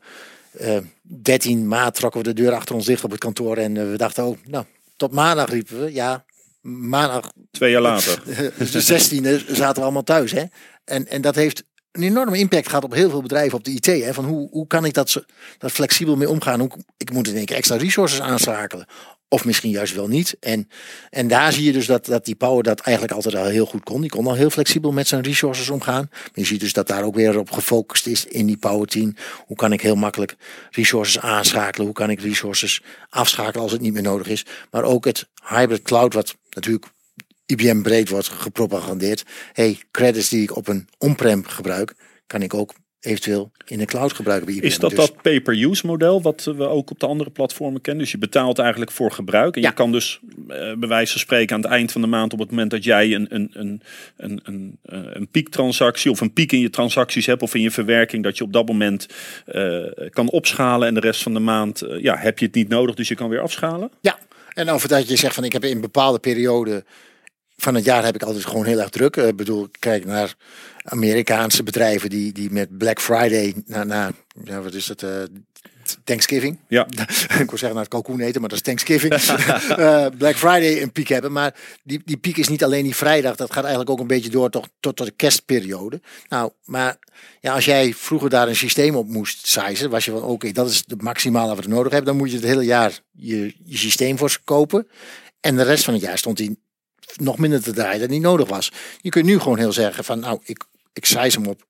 eh, 0.59 0.77
13 1.03 1.68
maart 1.68 1.94
trokken 1.94 2.23
we 2.23 2.35
de 2.35 2.42
deur 2.42 2.53
achter 2.53 2.75
ons 2.75 2.87
dicht 2.87 3.05
op 3.05 3.11
het 3.11 3.20
kantoor. 3.20 3.57
En 3.57 3.77
eh, 3.77 3.90
we 3.90 3.96
dachten, 3.96 4.25
oh, 4.25 4.37
nou, 4.44 4.64
tot 4.96 5.12
maandag 5.12 5.51
riepen 5.51 5.85
we. 5.85 5.92
Ja, 5.92 6.25
maandag 6.61 7.33
Twee 7.51 7.70
jaar 7.70 7.81
later. 7.81 8.23
de 8.73 9.42
16e 9.44 9.55
zaten 9.55 9.75
we 9.75 9.83
allemaal 9.83 10.03
thuis. 10.03 10.33
Hè? 10.33 10.44
En, 10.85 11.09
en 11.09 11.20
dat 11.20 11.35
heeft 11.35 11.64
een 11.92 12.03
enorme 12.03 12.38
impact 12.38 12.68
gehad 12.68 12.85
op 12.85 12.94
heel 12.94 13.11
veel 13.11 13.22
bedrijven 13.22 13.59
op 13.59 13.64
de 13.64 13.70
IT. 13.70 13.87
Hè? 13.87 14.14
Van 14.14 14.24
hoe, 14.24 14.48
hoe 14.50 14.66
kan 14.66 14.85
ik 14.85 14.94
dat, 14.94 15.24
dat 15.59 15.72
flexibel 15.72 16.16
mee 16.16 16.29
omgaan? 16.29 16.61
Hoe, 16.61 16.70
ik 16.96 17.12
moet 17.12 17.29
in 17.29 17.37
één 17.37 17.44
keer 17.44 17.57
extra 17.57 17.76
resources 17.76 18.20
aanschakelen. 18.20 18.87
Of 19.29 19.44
misschien 19.44 19.70
juist 19.70 19.94
wel 19.94 20.09
niet. 20.09 20.37
En, 20.40 20.68
en 21.11 21.29
daar 21.29 21.53
zie 21.53 21.64
je 21.64 21.72
dus 21.72 21.87
dat, 21.87 22.07
dat 22.07 22.24
die 22.24 22.35
Power 22.35 22.62
dat 22.62 22.81
eigenlijk 22.81 23.16
altijd 23.16 23.35
al 23.35 23.44
heel 23.44 23.66
goed 23.66 23.85
kon. 23.85 24.00
Die 24.00 24.11
kon 24.11 24.26
al 24.26 24.35
heel 24.35 24.50
flexibel 24.50 24.92
met 24.92 25.09
zijn 25.09 25.22
resources 25.22 25.68
omgaan. 25.70 26.11
Je 26.35 26.44
ziet 26.44 26.61
dus 26.61 26.72
dat 26.72 26.87
daar 26.87 27.05
ook 27.05 27.14
weer 27.14 27.38
op 27.38 27.50
gefocust 27.50 28.07
is 28.07 28.24
in 28.26 28.46
die 28.46 28.57
Power 28.57 28.87
10. 28.87 29.16
Hoe 29.46 29.57
kan 29.57 29.72
ik 29.72 29.81
heel 29.81 29.94
makkelijk 29.94 30.37
resources 30.70 31.20
aanschakelen? 31.20 31.87
Hoe 31.87 31.94
kan 31.94 32.11
ik 32.11 32.20
resources 32.20 32.83
afschakelen 33.09 33.62
als 33.62 33.72
het 33.72 33.81
niet 33.81 33.92
meer 33.92 34.03
nodig 34.03 34.29
is? 34.29 34.46
Maar 34.70 34.83
ook 34.83 35.05
het 35.05 35.29
hybrid 35.48 35.83
cloud, 35.83 36.14
wat 36.14 36.35
natuurlijk 36.50 36.87
IBM 37.50 37.82
breed 37.82 38.08
wordt 38.08 38.28
gepropagandeerd. 38.28 39.24
Hey, 39.52 39.78
credits 39.90 40.28
die 40.28 40.42
ik 40.42 40.56
op 40.56 40.68
een 40.68 40.88
on-prem 40.98 41.46
gebruik, 41.46 41.94
kan 42.26 42.42
ik 42.42 42.54
ook 42.54 42.74
eventueel 43.00 43.50
in 43.66 43.78
de 43.78 43.84
cloud 43.84 44.12
gebruiken 44.12 44.46
bij 44.46 44.56
IBM. 44.56 44.66
Is 44.66 44.78
dat 44.78 44.90
Dus- 44.90 44.98
dat 44.98 45.22
pay-per-use 45.22 45.86
model 45.86 46.22
wat 46.22 46.44
we 46.56 46.66
ook 46.66 46.90
op 46.90 46.98
de 47.00 47.06
andere 47.06 47.30
platformen 47.30 47.80
kennen? 47.80 48.02
Dus 48.02 48.12
je 48.12 48.18
betaalt 48.18 48.58
eigenlijk 48.58 48.90
voor 48.90 49.12
gebruik. 49.12 49.54
En 49.56 49.62
Ja. 49.62 49.68
je 49.68 49.74
kan 49.74 49.92
dus 49.92 50.20
eh, 50.48 50.72
bij 50.74 50.88
wijze 50.88 51.12
van 51.12 51.20
spreken 51.20 51.56
aan 51.56 51.62
het 51.62 51.70
eind 51.70 51.92
van 51.92 52.00
de 52.00 52.06
maand... 52.06 52.32
op 52.32 52.38
het 52.38 52.50
moment 52.50 52.70
dat 52.70 52.84
jij 52.84 53.14
een, 53.14 53.26
een, 53.34 53.50
een, 53.52 53.82
een, 54.16 54.40
een, 54.44 54.78
eh, 54.82 54.98
een 55.02 55.28
piektransactie... 55.28 56.10
of 56.10 56.20
een 56.20 56.32
piek 56.32 56.52
in 56.52 56.60
je 56.60 56.70
transacties 56.70 57.26
hebt 57.26 57.42
of 57.42 57.54
in 57.54 57.60
je 57.60 57.70
verwerking... 57.70 58.22
dat 58.22 58.38
je 58.38 58.44
op 58.44 58.52
dat 58.52 58.66
moment 58.66 59.06
eh, 59.46 59.76
kan 60.10 60.30
opschalen. 60.30 60.88
En 60.88 60.94
de 60.94 61.00
rest 61.00 61.22
van 61.22 61.34
de 61.34 61.40
maand 61.40 61.82
eh, 61.82 62.02
ja, 62.02 62.16
heb 62.16 62.38
je 62.38 62.46
het 62.46 62.54
niet 62.54 62.68
nodig, 62.68 62.94
dus 62.94 63.08
je 63.08 63.14
kan 63.14 63.28
weer 63.28 63.40
afschalen? 63.40 63.90
Ja, 64.00 64.18
en 64.54 64.68
over 64.68 64.88
dat 64.88 65.08
je 65.08 65.16
zegt 65.16 65.34
van 65.34 65.44
ik 65.44 65.52
heb 65.52 65.64
in 65.64 65.80
bepaalde 65.80 66.18
perioden 66.18 66.84
van 67.61 67.75
het 67.75 67.85
jaar 67.85 68.05
heb 68.05 68.14
ik 68.14 68.23
altijd 68.23 68.46
gewoon 68.46 68.64
heel 68.64 68.81
erg 68.81 68.88
druk. 68.88 69.16
Ik 69.16 69.37
bedoel, 69.37 69.68
kijk 69.79 70.05
naar 70.05 70.35
Amerikaanse 70.83 71.62
bedrijven 71.62 72.11
die, 72.11 72.33
die 72.33 72.51
met 72.51 72.79
Black 72.79 73.01
Friday 73.01 73.55
na, 73.66 73.85
na 73.85 74.12
ja, 74.44 74.61
wat 74.61 74.75
is 74.75 74.88
het, 74.88 75.03
eh, 75.03 75.23
Thanksgiving. 76.05 76.59
Ja. 76.68 76.87
ik 77.42 77.51
wil 77.51 77.59
zeggen 77.59 77.73
naar 77.73 77.79
het 77.79 77.88
kalkoen 77.88 78.20
eten, 78.20 78.40
maar 78.40 78.49
dat 78.51 78.59
is 78.59 78.64
Thanksgiving. 78.64 79.14
Eh, 79.70 80.07
Black 80.18 80.37
Friday 80.37 80.83
een 80.83 80.92
piek 80.92 81.09
hebben. 81.09 81.33
Maar 81.33 81.55
die, 81.83 82.03
die 82.05 82.16
piek 82.16 82.37
is 82.37 82.49
niet 82.49 82.64
alleen 82.64 82.83
die 82.83 82.96
vrijdag. 82.96 83.37
Dat 83.37 83.53
gaat 83.53 83.62
eigenlijk 83.62 83.90
ook 83.90 84.01
een 84.01 84.07
beetje 84.07 84.31
door 84.31 84.51
tot, 84.51 84.68
tot, 84.81 84.96
tot 84.96 85.07
de 85.07 85.12
kerstperiode. 85.12 86.01
Nou, 86.29 86.51
maar 86.64 86.96
ja, 87.40 87.55
als 87.55 87.64
jij 87.64 87.94
vroeger 87.94 88.31
daar 88.31 88.49
een 88.49 88.57
systeem 88.57 88.94
op 88.94 89.09
moest 89.09 89.46
sizen, 89.46 89.90
was 89.90 90.05
je 90.05 90.11
van 90.11 90.23
oké, 90.23 90.53
dat 90.53 90.70
is 90.70 90.85
de 90.85 90.96
maximale 90.99 91.55
wat 91.55 91.64
we 91.64 91.70
nodig 91.70 91.92
hebben. 91.92 92.09
Dan 92.09 92.16
moet 92.16 92.31
je 92.31 92.37
het 92.37 92.46
hele 92.46 92.64
jaar 92.64 93.01
je, 93.11 93.55
je 93.64 93.77
systeem 93.77 94.18
voor 94.18 94.38
kopen. 94.44 94.88
En 95.40 95.57
de 95.57 95.62
rest 95.62 95.85
van 95.85 95.94
het 95.94 96.03
jaar 96.03 96.18
stond 96.18 96.38
hij 96.38 96.57
nog 97.16 97.38
minder 97.38 97.62
te 97.62 97.73
draaien 97.73 98.01
dan 98.01 98.09
die 98.09 98.20
nodig 98.20 98.49
was. 98.49 98.73
Je 99.01 99.11
kunt 99.11 99.25
nu 99.25 99.38
gewoon 99.38 99.59
heel 99.59 99.73
zeggen 99.73 100.05
van 100.05 100.18
nou, 100.18 100.38
ik, 100.42 100.64
ik 100.92 101.05
size 101.05 101.38
hem 101.38 101.49
op 101.49 101.68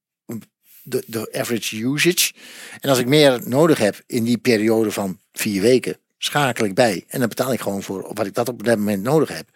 de, 0.82 1.04
de 1.06 1.32
average 1.32 1.84
usage. 1.84 2.32
En 2.80 2.88
als 2.88 2.98
ik 2.98 3.06
meer 3.06 3.40
nodig 3.44 3.78
heb 3.78 4.02
in 4.06 4.24
die 4.24 4.38
periode 4.38 4.90
van 4.90 5.18
vier 5.32 5.62
weken, 5.62 5.96
schakel 6.18 6.64
ik 6.64 6.74
bij. 6.74 7.04
En 7.08 7.18
dan 7.18 7.28
betaal 7.28 7.52
ik 7.52 7.60
gewoon 7.60 7.82
voor 7.82 8.10
wat 8.14 8.26
ik 8.26 8.34
dat 8.34 8.48
op 8.48 8.64
dat 8.64 8.78
moment 8.78 9.02
nodig 9.02 9.28
heb. 9.28 9.48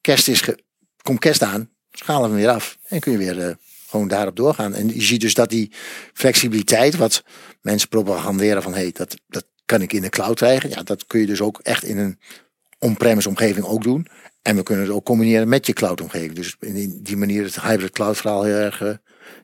Kerst 0.00 0.28
is, 0.28 0.40
ge, 0.40 0.58
komt 1.02 1.18
kerst 1.18 1.42
aan, 1.42 1.70
schalen 1.92 2.30
we 2.30 2.36
weer 2.36 2.48
af. 2.48 2.78
En 2.88 3.00
kun 3.00 3.12
je 3.12 3.18
weer 3.18 3.48
eh, 3.48 3.54
gewoon 3.88 4.08
daarop 4.08 4.36
doorgaan. 4.36 4.74
En 4.74 4.94
je 4.94 5.02
ziet 5.02 5.20
dus 5.20 5.34
dat 5.34 5.50
die 5.50 5.72
flexibiliteit, 6.12 6.96
wat 6.96 7.22
mensen 7.60 7.88
propaganderen 7.88 8.62
van, 8.62 8.72
hé, 8.72 8.80
hey, 8.80 8.92
dat, 8.92 9.16
dat 9.28 9.44
kan 9.64 9.82
ik 9.82 9.92
in 9.92 10.02
de 10.02 10.08
cloud 10.08 10.36
krijgen. 10.36 10.70
Ja, 10.70 10.82
dat 10.82 11.06
kun 11.06 11.20
je 11.20 11.26
dus 11.26 11.40
ook 11.40 11.60
echt 11.62 11.84
in 11.84 11.98
een 11.98 12.18
on-premise 12.78 13.28
omgeving 13.28 13.66
ook 13.66 13.82
doen. 13.82 14.06
En 14.42 14.56
we 14.56 14.62
kunnen 14.62 14.84
het 14.84 14.94
ook 14.94 15.04
combineren 15.04 15.48
met 15.48 15.66
je 15.66 15.72
cloud 15.72 16.00
omgeving. 16.00 16.32
Dus 16.32 16.56
in 16.60 17.00
die 17.02 17.16
manier 17.16 17.44
het 17.44 17.62
hybrid 17.62 17.90
cloud 17.90 18.16
verhaal 18.16 18.42
heel 18.42 18.56
erg 18.56 18.80
eh, 18.80 18.94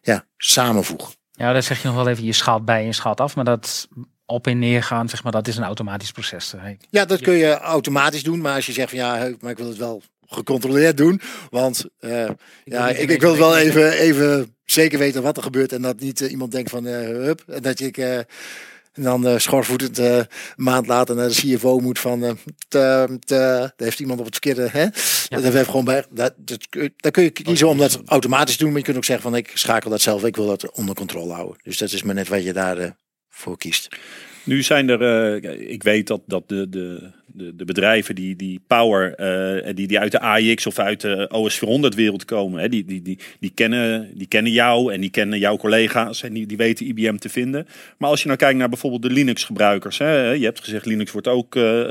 ja, 0.02 0.24
samenvoegen. 0.36 1.14
Ja, 1.32 1.52
daar 1.52 1.62
zeg 1.62 1.82
je 1.82 1.88
nog 1.88 1.96
wel 1.96 2.08
even, 2.08 2.24
je 2.24 2.32
schaalt 2.32 2.64
bij 2.64 2.80
en 2.80 2.86
je 2.86 2.92
schaalt 2.92 3.20
af. 3.20 3.36
Maar 3.36 3.44
dat 3.44 3.88
op 4.26 4.46
en 4.46 4.58
neer 4.58 4.82
gaan, 4.82 5.08
zeg 5.08 5.22
maar, 5.22 5.32
dat 5.32 5.48
is 5.48 5.56
een 5.56 5.64
automatisch 5.64 6.12
proces. 6.12 6.54
Hey. 6.56 6.78
Ja, 6.90 7.04
dat 7.04 7.20
kun 7.20 7.34
je 7.34 7.58
automatisch 7.58 8.22
doen. 8.22 8.40
Maar 8.40 8.54
als 8.54 8.66
je 8.66 8.72
zegt 8.72 8.90
van 8.90 8.98
ja, 8.98 9.30
maar 9.40 9.50
ik 9.50 9.58
wil 9.58 9.68
het 9.68 9.76
wel 9.76 10.02
gecontroleerd 10.26 10.96
doen. 10.96 11.20
Want 11.50 11.84
uh, 12.00 12.28
ja, 12.64 12.88
ik, 12.88 13.10
ik 13.10 13.20
wil 13.20 13.36
wel 13.36 13.56
even, 13.56 13.92
even 13.92 14.56
zeker 14.64 14.98
weten 14.98 15.22
wat 15.22 15.36
er 15.36 15.42
gebeurt. 15.42 15.72
En 15.72 15.82
dat 15.82 16.00
niet 16.00 16.20
uh, 16.20 16.30
iemand 16.30 16.52
denkt 16.52 16.70
van 16.70 16.84
hup. 16.84 17.42
En 17.46 17.62
dat 17.62 17.80
ik 17.80 17.96
uh, 18.94 19.04
dan 19.04 19.26
uh, 19.26 19.38
schorvoetend 19.38 19.98
uh, 19.98 20.16
een 20.16 20.26
maand 20.56 20.86
later 20.86 21.16
naar 21.16 21.28
de 21.28 21.34
CFO 21.34 21.78
moet 21.78 21.98
van 21.98 22.24
uh, 22.24 22.30
te, 22.68 23.16
te, 23.20 23.34
daar 23.34 23.72
heeft 23.76 24.00
iemand 24.00 24.18
op 24.18 24.24
het 24.24 24.34
verkeerde. 24.34 24.68
Hè? 24.70 24.82
Ja. 24.82 25.40
Dat 25.40 25.52
heeft 25.52 25.66
gewoon 25.66 25.84
bij. 25.84 26.04
Dat, 26.10 26.34
dat, 26.36 26.66
dat 26.96 27.12
kun 27.12 27.22
je 27.22 27.30
kiezen 27.30 27.68
om 27.68 27.78
dat 27.78 28.00
automatisch 28.06 28.56
te 28.56 28.62
doen. 28.62 28.68
Maar 28.68 28.78
je 28.78 28.84
kunt 28.84 28.96
ook 28.96 29.04
zeggen 29.04 29.30
van 29.30 29.36
ik 29.36 29.50
schakel 29.54 29.90
dat 29.90 30.00
zelf. 30.00 30.24
Ik 30.24 30.36
wil 30.36 30.46
dat 30.46 30.70
onder 30.70 30.94
controle 30.94 31.32
houden. 31.32 31.56
Dus 31.62 31.78
dat 31.78 31.92
is 31.92 32.02
maar 32.02 32.14
net 32.14 32.28
wat 32.28 32.44
je 32.44 32.52
daar 32.52 32.96
voor 33.28 33.58
kiest. 33.58 33.88
Nu 34.44 34.62
zijn 34.62 34.88
er, 34.88 35.42
uh, 35.42 35.70
ik 35.70 35.82
weet 35.82 36.06
dat, 36.06 36.20
dat 36.26 36.48
de, 36.48 36.68
de, 36.68 37.10
de, 37.38 37.64
bedrijven 37.64 38.14
die, 38.14 38.36
die 38.36 38.60
Power, 38.66 39.14
uh, 39.20 39.74
die, 39.74 39.86
die 39.86 39.98
uit 39.98 40.12
de 40.12 40.20
AIX 40.20 40.66
of 40.66 40.78
uit 40.78 41.00
de 41.00 41.28
OS 41.32 41.58
400 41.58 41.94
wereld 41.94 42.24
komen, 42.24 42.60
hè, 42.60 42.68
die, 42.68 42.84
die, 42.84 43.02
die, 43.02 43.18
die, 43.40 43.52
kennen, 43.54 44.10
die 44.14 44.26
kennen 44.26 44.52
jou 44.52 44.92
en 44.92 45.00
die 45.00 45.10
kennen 45.10 45.38
jouw 45.38 45.56
collega's 45.56 46.22
en 46.22 46.32
die, 46.32 46.46
die 46.46 46.56
weten 46.56 46.86
IBM 46.86 47.16
te 47.16 47.28
vinden. 47.28 47.66
Maar 47.98 48.10
als 48.10 48.20
je 48.20 48.26
nou 48.26 48.38
kijkt 48.38 48.58
naar 48.58 48.68
bijvoorbeeld 48.68 49.02
de 49.02 49.10
Linux 49.10 49.44
gebruikers, 49.44 49.98
hè, 49.98 50.30
je 50.30 50.44
hebt 50.44 50.60
gezegd 50.64 50.86
Linux 50.86 51.12
wordt 51.12 51.28
ook 51.28 51.54
uh, 51.54 51.90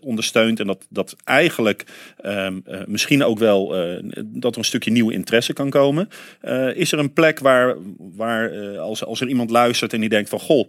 ondersteund 0.00 0.60
en 0.60 0.66
dat, 0.66 0.86
dat 0.88 1.16
eigenlijk 1.24 1.84
um, 2.24 2.64
misschien 2.86 3.24
ook 3.24 3.38
wel 3.38 3.68
dat 4.24 4.52
er 4.52 4.58
een 4.58 4.64
stukje 4.64 4.90
nieuwe 4.90 5.12
interesse 5.12 5.52
kan 5.52 5.70
komen. 5.70 6.08
is 6.74 6.92
er 6.92 6.98
een 6.98 7.12
plek 7.12 7.38
waar, 7.38 7.76
waar 7.98 8.78
als, 8.78 9.04
als 9.04 9.20
er 9.20 9.28
iemand 9.28 9.50
luistert 9.50 9.92
en 9.92 10.00
die 10.00 10.08
denkt 10.08 10.28
van 10.28 10.40
goh, 10.40 10.68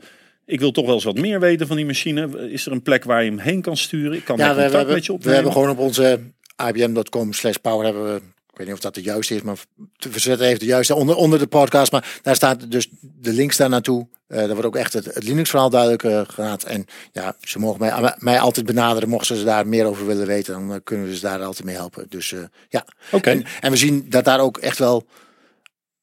ik 0.52 0.60
wil 0.60 0.72
toch 0.72 0.86
wel 0.86 0.94
eens 0.94 1.04
wat 1.04 1.18
meer 1.18 1.40
weten 1.40 1.68
van 1.68 1.76
die 1.76 1.86
machine. 1.86 2.50
Is 2.50 2.66
er 2.66 2.72
een 2.72 2.82
plek 2.82 3.04
waar 3.04 3.24
je 3.24 3.30
hem 3.30 3.40
heen 3.40 3.62
kan 3.62 3.78
sturen? 3.78 4.18
Ik 4.18 4.26
kan 4.26 4.38
ja, 4.38 4.48
contact 4.48 4.72
we, 4.72 4.78
hebben, 4.78 4.96
met 4.96 5.06
je 5.06 5.14
opnemen. 5.14 5.30
We 5.30 5.44
hebben 5.44 5.52
gewoon 5.52 5.70
op 5.70 5.86
onze 5.88 6.20
ibm.com 6.68 7.34
slash 7.34 7.56
power 7.56 7.86
hebben 7.86 8.14
we, 8.14 8.16
ik 8.52 8.58
weet 8.58 8.68
niet 8.68 8.76
of 8.76 8.82
dat 8.82 8.96
de 8.96 9.02
juiste 9.02 9.36
is, 9.36 9.42
maar 9.42 9.58
we 9.98 10.20
zetten 10.20 10.48
even 10.48 10.60
de 10.60 10.66
juiste 10.66 10.96
onder, 10.96 11.16
onder 11.16 11.40
de 11.40 11.48
podcast. 11.48 11.92
Maar 11.92 12.20
daar 12.22 12.36
staat 12.36 12.72
dus 12.72 12.88
de 13.02 13.34
links 13.34 13.58
daar 13.58 13.70
naartoe. 13.70 14.08
Uh, 14.28 14.38
daar 14.38 14.48
wordt 14.48 14.66
ook 14.66 14.76
echt 14.76 14.94
het, 14.94 15.06
het 15.06 15.24
Linux 15.24 15.50
verhaal 15.50 15.70
duidelijk 15.70 16.04
uh. 16.04 16.54
En 16.68 16.86
ja, 17.12 17.36
ze 17.42 17.60
mogen 17.60 17.80
mij, 17.80 18.16
mij 18.18 18.40
altijd 18.40 18.66
benaderen. 18.66 19.10
Mochten 19.10 19.36
ze 19.36 19.44
daar 19.44 19.68
meer 19.68 19.86
over 19.86 20.06
willen 20.06 20.28
weten, 20.28 20.54
dan 20.54 20.72
uh, 20.72 20.76
kunnen 20.84 21.08
we 21.08 21.16
ze 21.16 21.22
daar 21.22 21.44
altijd 21.44 21.66
mee 21.66 21.76
helpen. 21.76 22.06
Dus 22.10 22.36
ja. 22.70 22.86
Oké. 23.06 23.16
Okay. 23.16 23.34
En, 23.34 23.46
en 23.62 23.72
we 23.72 23.78
zien 23.78 24.06
dat 24.10 24.26
daar 24.26 24.40
ook 24.40 24.58
echt 24.58 24.78
wel 24.78 25.06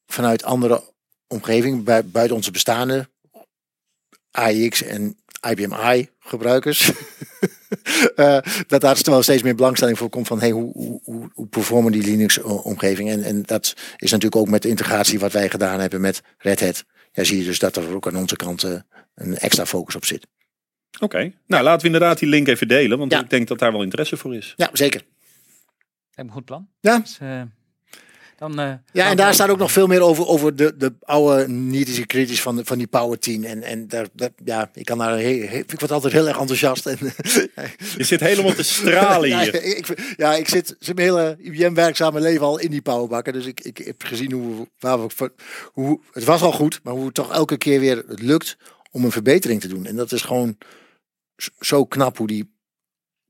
vanuit 0.07 0.43
andere 0.43 0.83
omgeving, 1.27 1.83
buiten 1.83 2.35
onze 2.35 2.51
bestaande 2.51 3.07
AIX 4.31 4.83
en 4.83 5.17
IBM 5.49 5.73
I 5.73 6.09
gebruikers. 6.19 6.91
uh, 8.15 8.37
dat 8.67 8.81
daar 8.81 8.99
wel 9.03 9.23
steeds 9.23 9.43
meer 9.43 9.55
belangstelling 9.55 9.97
voor 9.97 10.09
komt 10.09 10.27
van 10.27 10.39
hey, 10.39 10.51
hoe, 10.51 10.99
hoe, 11.03 11.29
hoe 11.33 11.47
performen 11.47 11.91
die 11.91 12.03
Linux 12.03 12.37
omgeving. 12.41 13.09
En, 13.09 13.23
en 13.23 13.43
dat 13.43 13.73
is 13.97 14.11
natuurlijk 14.11 14.41
ook 14.41 14.49
met 14.49 14.61
de 14.61 14.69
integratie 14.69 15.19
wat 15.19 15.31
wij 15.31 15.49
gedaan 15.49 15.79
hebben 15.79 16.01
met 16.01 16.21
Red 16.37 16.59
Hat. 16.59 16.85
Ja, 17.11 17.23
zie 17.23 17.37
je 17.37 17.43
dus 17.43 17.59
dat 17.59 17.75
er 17.75 17.95
ook 17.95 18.07
aan 18.07 18.15
onze 18.15 18.35
kant 18.35 18.63
uh, 18.63 18.79
een 19.15 19.37
extra 19.37 19.65
focus 19.65 19.95
op 19.95 20.05
zit. 20.05 20.27
Oké, 20.93 21.03
okay. 21.03 21.35
nou 21.45 21.63
laten 21.63 21.79
we 21.79 21.85
inderdaad 21.85 22.19
die 22.19 22.29
link 22.29 22.47
even 22.47 22.67
delen, 22.67 22.97
want 22.97 23.11
ja. 23.11 23.19
ik 23.19 23.29
denk 23.29 23.47
dat 23.47 23.59
daar 23.59 23.71
wel 23.71 23.83
interesse 23.83 24.17
voor 24.17 24.35
is. 24.35 24.53
Ja, 24.55 24.69
zeker. 24.73 25.01
Heb 26.11 26.25
een 26.25 26.31
goed 26.31 26.45
plan. 26.45 26.67
Ja. 26.79 26.99
Dus, 26.99 27.19
uh, 27.21 27.41
dan, 28.39 28.59
uh, 28.59 28.73
ja, 28.91 29.09
en 29.09 29.17
daar 29.17 29.33
staat 29.33 29.49
ook 29.49 29.57
nog 29.57 29.71
veel 29.71 29.87
meer 29.87 30.01
over, 30.01 30.27
over 30.27 30.55
de, 30.55 30.77
de 30.77 30.93
oude 31.01 31.47
nitische 31.47 32.05
kritisch 32.05 32.41
van, 32.41 32.61
van 32.65 32.77
die 32.77 32.87
Power 32.87 33.19
10. 33.19 33.45
En, 33.45 33.63
en 33.63 33.87
daar, 33.87 34.07
dat, 34.13 34.31
ja, 34.43 34.69
ik 34.73 34.85
kan 34.85 34.97
daar 34.97 35.17
heel, 35.17 35.47
heel, 35.47 35.59
ik 35.59 35.79
word 35.79 35.91
altijd 35.91 36.13
heel 36.13 36.27
erg 36.27 36.39
enthousiast. 36.39 36.85
En, 36.85 36.97
Je 37.97 38.03
zit 38.03 38.19
helemaal 38.19 38.53
te 38.53 38.63
stralen 38.63 39.39
hier. 39.39 39.53
ja, 39.53 39.75
ik, 39.75 40.13
ja, 40.17 40.35
ik 40.35 40.47
zit, 40.47 40.75
zit 40.79 40.95
mijn 40.95 41.07
hele 41.07 41.37
IBM-werkzame 41.41 42.19
leven 42.19 42.45
al 42.45 42.59
in 42.59 42.71
die 42.71 42.81
powerbakken. 42.81 43.33
Dus 43.33 43.45
ik, 43.45 43.59
ik 43.59 43.77
heb 43.77 44.03
gezien 44.03 44.31
hoe, 44.31 44.67
waar 44.79 45.07
we, 45.07 45.31
hoe, 45.73 46.01
het 46.11 46.23
was 46.23 46.41
al 46.41 46.51
goed, 46.51 46.79
maar 46.83 46.93
hoe 46.93 47.05
het 47.05 47.13
toch 47.13 47.33
elke 47.33 47.57
keer 47.57 47.79
weer 47.79 48.03
het 48.07 48.21
lukt 48.21 48.57
om 48.91 49.03
een 49.03 49.11
verbetering 49.11 49.61
te 49.61 49.67
doen. 49.67 49.85
En 49.85 49.95
dat 49.95 50.11
is 50.11 50.21
gewoon 50.21 50.57
zo 51.59 51.85
knap 51.85 52.17
hoe 52.17 52.27
die, 52.27 52.53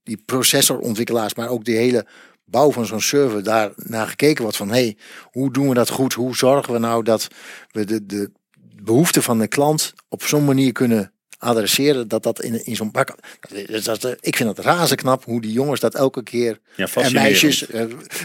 die 0.04 0.18
processorontwikkelaars, 0.26 1.34
maar 1.34 1.50
ook 1.50 1.66
die 1.66 1.76
hele 1.76 2.06
bouw 2.50 2.72
van 2.72 2.86
zo'n 2.86 3.02
server 3.02 3.44
daar 3.44 3.72
naar 3.76 4.08
gekeken 4.08 4.42
wordt 4.42 4.58
van 4.58 4.70
hey, 4.70 4.98
hoe 5.32 5.52
doen 5.52 5.68
we 5.68 5.74
dat 5.74 5.90
goed? 5.90 6.14
Hoe 6.14 6.36
zorgen 6.36 6.74
we 6.74 6.80
nou 6.80 7.04
dat 7.04 7.28
we 7.72 7.86
de, 7.86 8.06
de 8.06 8.32
behoeften 8.82 9.24
van 9.24 9.40
de 9.40 9.48
klant 9.48 9.94
op 10.08 10.24
zo'n 10.24 10.46
manier 10.46 10.72
kunnen 10.72 11.12
adresseren 11.38 12.08
dat 12.08 12.24
dat 12.24 12.42
in, 12.42 12.66
in 12.66 12.76
zo'n 12.76 12.92
bak. 12.92 13.16
Dat, 13.68 14.02
dat, 14.02 14.18
ik 14.20 14.36
vind 14.36 14.50
het 14.50 14.66
razend 14.66 15.02
knap 15.02 15.26
hoe 15.26 15.42
die 15.42 15.52
jongens 15.52 15.80
dat 15.80 15.96
elke 15.96 16.24
keer 16.24 16.60
ja, 16.76 16.88
en 16.94 17.14
meisjes 17.14 17.66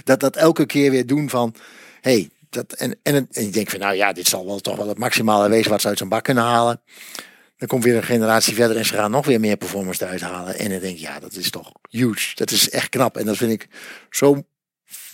dat 0.04 0.20
dat 0.20 0.36
elke 0.36 0.66
keer 0.66 0.90
weer 0.90 1.06
doen 1.06 1.30
van 1.30 1.54
hey, 2.00 2.30
dat 2.50 2.72
en 2.72 2.96
en, 3.02 3.28
en 3.30 3.44
je 3.44 3.50
denkt 3.50 3.70
van 3.70 3.80
nou 3.80 3.94
ja, 3.94 4.12
dit 4.12 4.26
zal 4.26 4.46
wel 4.46 4.60
toch 4.60 4.76
wel 4.76 4.88
het 4.88 4.98
maximale 4.98 5.48
wezen 5.48 5.70
wat 5.70 5.80
ze 5.80 5.88
uit 5.88 5.98
zo'n 5.98 6.08
bak 6.08 6.24
kunnen 6.24 6.44
halen. 6.44 6.80
Dan 7.64 7.72
komt 7.72 7.84
weer 7.84 7.96
een 7.96 8.08
generatie 8.08 8.54
verder 8.54 8.76
en 8.76 8.84
ze 8.84 8.94
gaan 8.94 9.10
nog 9.10 9.26
weer 9.26 9.40
meer 9.40 9.56
performance 9.56 10.04
eruit 10.04 10.20
halen. 10.20 10.58
En 10.58 10.70
dan 10.70 10.80
denk 10.80 10.94
ik, 10.94 11.00
ja, 11.00 11.20
dat 11.20 11.32
is 11.32 11.50
toch 11.50 11.72
huge. 11.90 12.34
Dat 12.34 12.50
is 12.50 12.70
echt 12.70 12.88
knap. 12.88 13.16
En 13.16 13.26
dat 13.26 13.36
vind 13.36 13.52
ik 13.52 13.68
zo 14.10 14.46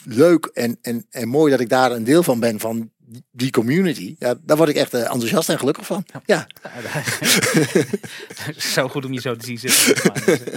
leuk 0.04 0.44
en, 0.44 0.78
en, 0.82 1.06
en 1.10 1.28
mooi 1.28 1.50
dat 1.50 1.60
ik 1.60 1.68
daar 1.68 1.92
een 1.92 2.04
deel 2.04 2.22
van 2.22 2.40
ben 2.40 2.60
van 2.60 2.90
die 3.30 3.50
community. 3.50 4.16
Ja, 4.18 4.34
daar 4.42 4.56
word 4.56 4.68
ik 4.68 4.76
echt 4.76 4.94
uh, 4.94 5.00
enthousiast 5.00 5.48
en 5.48 5.58
gelukkig 5.58 5.86
van. 5.86 6.04
Ja. 6.26 6.46
ja 6.62 7.02
zo 8.74 8.88
goed 8.88 9.04
om 9.04 9.12
je 9.12 9.20
zo 9.20 9.36
te 9.36 9.46
zien 9.46 9.58
zitten. 9.58 9.94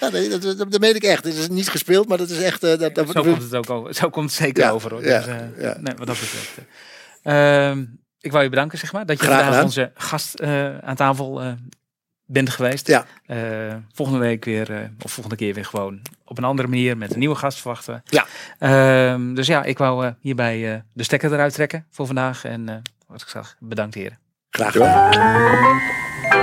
Ja, 0.00 0.08
nee, 0.08 0.28
dat, 0.28 0.42
dat, 0.42 0.58
dat 0.70 0.80
meen 0.80 0.94
ik 0.94 1.02
echt. 1.02 1.24
Het 1.24 1.34
is 1.34 1.48
niet 1.48 1.68
gespeeld, 1.68 2.08
maar 2.08 2.18
dat 2.18 2.30
is 2.30 2.38
echt... 2.42 2.62
eh, 2.64 2.78
dat, 2.78 2.94
dat, 2.94 3.10
Zo 3.10 3.22
komt 3.22 3.42
het 3.42 3.54
ook 3.54 3.70
over. 3.70 3.94
Zo 3.94 4.10
komt 4.10 4.30
het 4.30 4.38
zeker 4.38 4.62
Ja, 4.64 4.70
over. 4.70 4.90
Hoor. 4.90 5.02
Dus, 5.02 5.26
eh, 5.26 5.36
ja. 5.58 5.76
Nee, 5.80 5.94
wat 5.96 6.06
dat 6.06 6.18
betreft. 6.20 6.50
eh. 7.22 7.78
Ik 8.20 8.30
wou 8.32 8.44
je 8.44 8.50
bedanken, 8.50 8.78
zeg 8.78 8.92
maar, 8.92 9.06
dat 9.06 9.20
je 9.20 9.26
vandaag 9.26 9.62
onze 9.62 9.90
gast 9.94 10.34
eh, 10.34 10.78
aan 10.78 10.96
tafel 10.96 11.42
eh, 11.42 11.52
bent 12.24 12.50
geweest. 12.50 12.86
Ja. 12.86 13.06
Eh, 13.26 13.74
volgende 13.92 14.20
week 14.20 14.44
weer, 14.44 14.90
of 15.02 15.12
volgende 15.12 15.36
keer 15.36 15.54
weer 15.54 15.64
gewoon 15.64 16.02
op 16.24 16.38
een 16.38 16.44
andere 16.44 16.68
manier 16.68 16.96
met 16.96 17.12
een 17.12 17.18
nieuwe 17.18 17.34
gast 17.34 17.60
verwachten. 17.60 18.02
Ja. 18.04 18.26
Ehm, 18.58 19.34
dus 19.34 19.46
ja, 19.46 19.64
ik 19.64 19.78
wou 19.78 20.12
hierbij 20.20 20.84
de 20.92 21.02
stekker 21.02 21.32
eruit 21.32 21.54
trekken 21.54 21.86
voor 21.90 22.06
vandaag. 22.06 22.44
En 22.44 22.82
wat 23.06 23.22
ik 23.22 23.28
zag, 23.28 23.56
bedankt 23.58 23.94
heren. 23.94 24.18
Graag 24.50 24.72
gedaan. 24.72 26.39